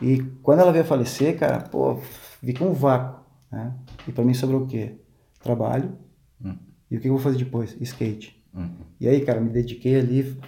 [0.01, 1.97] E quando ela veio a falecer, cara, pô,
[2.41, 3.75] fiquei um vácuo, né?
[4.09, 4.97] E pra mim sobrou o quê?
[5.43, 5.99] Trabalho.
[6.43, 6.57] Hum.
[6.91, 7.77] E o que eu vou fazer depois?
[7.79, 8.43] Skate.
[8.55, 8.71] Uhum.
[9.03, 10.39] E aí, cara, me dediquei ali,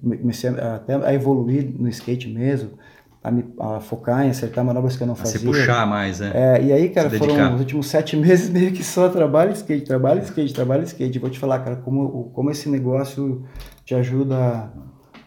[0.00, 2.78] comecei a, até a evoluir no skate mesmo,
[3.20, 5.34] a, me, a focar em acertar manobras que eu não fazia.
[5.34, 6.30] A se puxar mais, né?
[6.32, 10.22] É, e aí, cara, foram os últimos sete meses meio que só trabalho skate, trabalho
[10.22, 11.18] skate, trabalho skate.
[11.18, 13.44] Vou te falar, cara, como, como esse negócio
[13.84, 14.72] te ajuda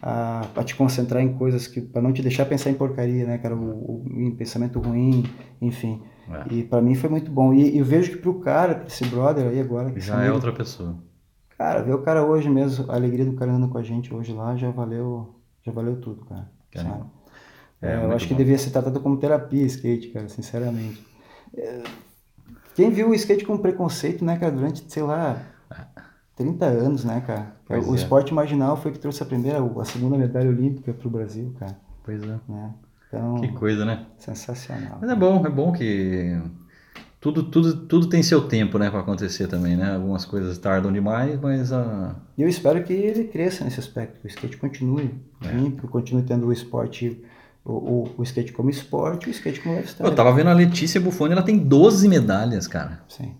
[0.00, 3.36] a, a te concentrar em coisas que, para não te deixar pensar em porcaria, né,
[3.36, 5.26] cara, o, o em pensamento ruim,
[5.60, 6.00] enfim.
[6.30, 6.54] É.
[6.54, 7.52] E para mim foi muito bom.
[7.52, 9.92] E, e eu vejo que pro cara, pra esse brother aí agora.
[9.94, 10.96] Já é outra pessoa
[11.58, 14.32] Cara, ver o cara hoje mesmo, a alegria do cara andando com a gente hoje
[14.32, 16.48] lá já valeu, já valeu tudo, cara.
[17.82, 18.28] É, é, eu acho bom.
[18.28, 21.04] que devia ser tratado como terapia skate, cara, sinceramente.
[21.56, 21.82] É,
[22.76, 25.42] quem viu o skate com preconceito, né, cara, durante, sei lá,
[26.36, 27.56] 30 anos, né, cara?
[27.66, 27.96] Pois o é.
[27.96, 31.76] esporte marginal foi que trouxe a primeira, a segunda medalha olímpica pro Brasil, cara.
[32.04, 32.38] Pois é.
[32.48, 32.74] Né?
[33.08, 34.06] Então, que coisa, né?
[34.16, 34.98] Sensacional.
[35.00, 36.40] Mas é bom, é bom que
[37.20, 39.94] tudo, tudo, tudo tem seu tempo, né, para acontecer também, né?
[39.94, 42.14] Algumas coisas tardam demais, mas a.
[42.36, 45.48] Eu espero que ele cresça nesse aspecto, que o skate continue é.
[45.48, 47.20] limpo, continue tendo o esporte,
[47.64, 50.08] o, o, o, skate como esporte, o skate como lifestyle.
[50.08, 53.02] Eu tava vendo a Letícia Buffoni, ela tem 12 medalhas, cara.
[53.08, 53.34] Sim.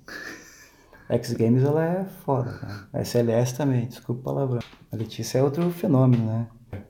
[1.08, 2.88] X Games ela é foda, cara.
[2.92, 4.60] A SLS também, desculpa o palavrão.
[4.90, 6.46] A Letícia é outro fenômeno, né?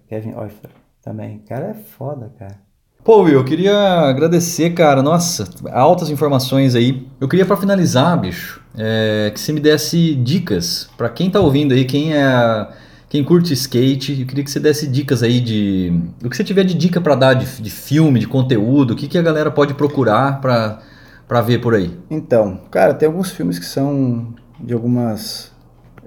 [0.08, 0.72] Kevin Oifler
[1.02, 1.36] também.
[1.36, 2.67] O cara é foda, cara.
[3.08, 5.02] Pô, Will, eu queria agradecer, cara.
[5.02, 7.08] Nossa, altas informações aí.
[7.18, 11.72] Eu queria, para finalizar, bicho, é, que você me desse dicas para quem tá ouvindo
[11.72, 12.68] aí, quem é.
[13.08, 16.02] Quem curte skate, eu queria que você desse dicas aí de.
[16.22, 19.08] O que você tiver de dica para dar de, de, filme, de conteúdo, o que,
[19.08, 21.90] que a galera pode procurar para ver por aí?
[22.10, 25.50] Então, cara, tem alguns filmes que são de algumas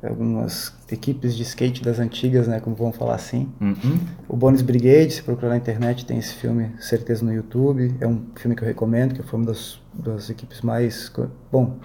[0.09, 3.49] algumas equipes de skate das antigas, né, como vamos falar assim.
[3.61, 3.99] Uhum.
[4.27, 7.95] O Bonus Brigade, se procurar na internet, tem esse filme, certeza no YouTube.
[7.99, 11.11] É um filme que eu recomendo, que foi uma das, das equipes mais,
[11.51, 11.77] bom,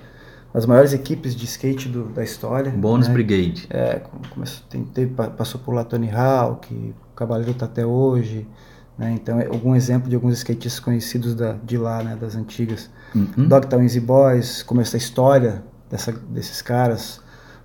[0.55, 2.71] as maiores equipes de skate do, da história.
[2.71, 3.15] Bonus né?
[3.15, 3.67] Brigade.
[3.69, 4.01] É,
[4.31, 8.49] começou, tem, teve, passou por lá Tony Hawk, o Cavaleiro está até hoje.
[8.97, 9.13] Né?
[9.13, 12.89] Então, é algum exemplo de alguns skatistas conhecidos da, de lá, né, das antigas.
[13.15, 13.47] Uhum.
[13.47, 17.21] Dogtown Easy Boys, como essa história dessa, desses caras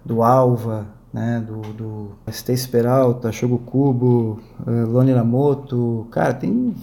[0.05, 6.73] do Alva, né, do, do Stacy Peralta, Shogo Kubo, uh, Loni Lamoto, cara, tem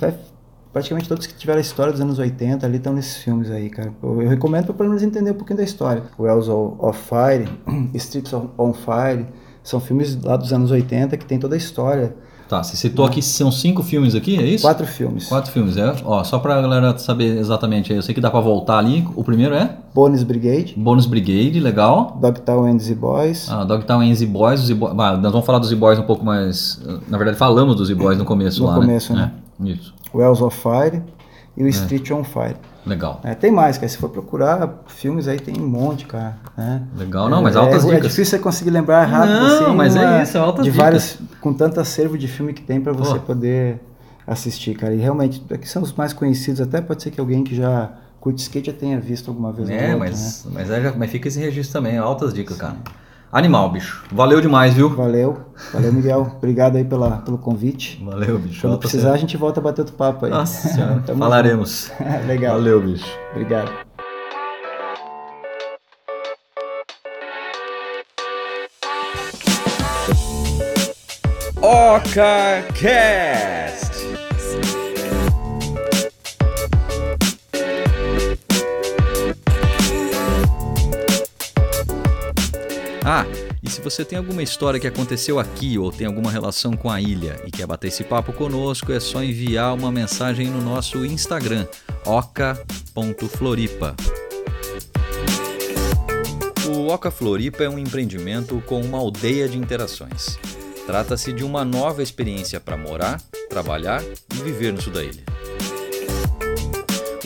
[0.72, 3.92] praticamente todos que tiveram a história dos anos 80 ali estão nesses filmes aí, cara.
[4.02, 6.02] Eu, eu recomendo para pelo menos entender um pouquinho da história.
[6.18, 7.48] Wells of Fire,
[7.94, 9.26] Streets on Fire,
[9.62, 12.14] são filmes lá dos anos 80 que tem toda a história
[12.48, 14.64] Tá, você citou aqui, são cinco filmes aqui, é isso?
[14.64, 15.28] Quatro filmes.
[15.28, 15.94] Quatro filmes, é.
[16.02, 19.06] Ó, só pra galera saber exatamente, eu sei que dá pra voltar ali.
[19.14, 19.76] O primeiro é?
[19.94, 20.74] Bonus Brigade.
[20.74, 22.16] Bonus Brigade, legal.
[22.18, 23.50] Dogtown and the Boys.
[23.50, 24.62] Ah, Dogtown and the Boys.
[24.62, 26.80] Os Boys ah, nós vamos falar dos Z-Boys um pouco mais...
[27.06, 28.80] Na verdade, falamos dos Z-Boys no começo no lá, né?
[28.80, 29.32] começo, né?
[29.60, 29.70] né?
[29.70, 29.94] É, isso.
[30.14, 31.02] Wells of Fire
[31.54, 31.70] e o é.
[31.70, 32.56] Street on Fire.
[32.88, 33.20] Legal.
[33.22, 33.88] É, tem mais, cara.
[33.88, 36.36] Se for procurar filmes aí, tem um monte, cara.
[36.56, 36.82] Né?
[36.96, 37.98] Legal, não, mas é, altas é, dicas.
[37.98, 39.76] É difícil você conseguir lembrar rápido não, assim.
[39.76, 40.84] mas é isso, é altas de dicas.
[40.84, 43.80] Várias, com tanto acervo de filme que tem para você poder
[44.26, 44.94] assistir, cara.
[44.94, 46.60] E realmente, aqui são os mais conhecidos.
[46.60, 49.68] Até pode ser que alguém que já curte skate já tenha visto alguma vez.
[49.68, 50.50] É, outra, mas, né?
[50.54, 51.98] mas, é, mas fica esse registro também.
[51.98, 52.76] Altas dicas, cara.
[53.30, 54.04] Animal, bicho.
[54.10, 54.88] Valeu demais, viu?
[54.88, 55.38] Valeu.
[55.72, 56.32] Valeu, Miguel.
[56.38, 58.02] Obrigado aí pela, pelo convite.
[58.02, 58.62] Valeu, bicho.
[58.62, 60.30] Quando precisar, a gente volta a bater outro papo aí.
[60.30, 61.02] Nossa senhora.
[61.02, 61.90] Falaremos.
[62.26, 62.54] Legal.
[62.54, 63.06] Valeu, bicho.
[63.32, 63.70] Obrigado.
[71.60, 72.64] Oca
[83.10, 83.24] Ah,
[83.62, 87.00] e se você tem alguma história que aconteceu aqui ou tem alguma relação com a
[87.00, 91.66] ilha e quer bater esse papo conosco, é só enviar uma mensagem no nosso Instagram,
[92.04, 93.96] oca.floripa.
[96.66, 100.38] O Oca Floripa é um empreendimento com uma aldeia de interações.
[100.86, 105.24] Trata-se de uma nova experiência para morar, trabalhar e viver no sul da ilha.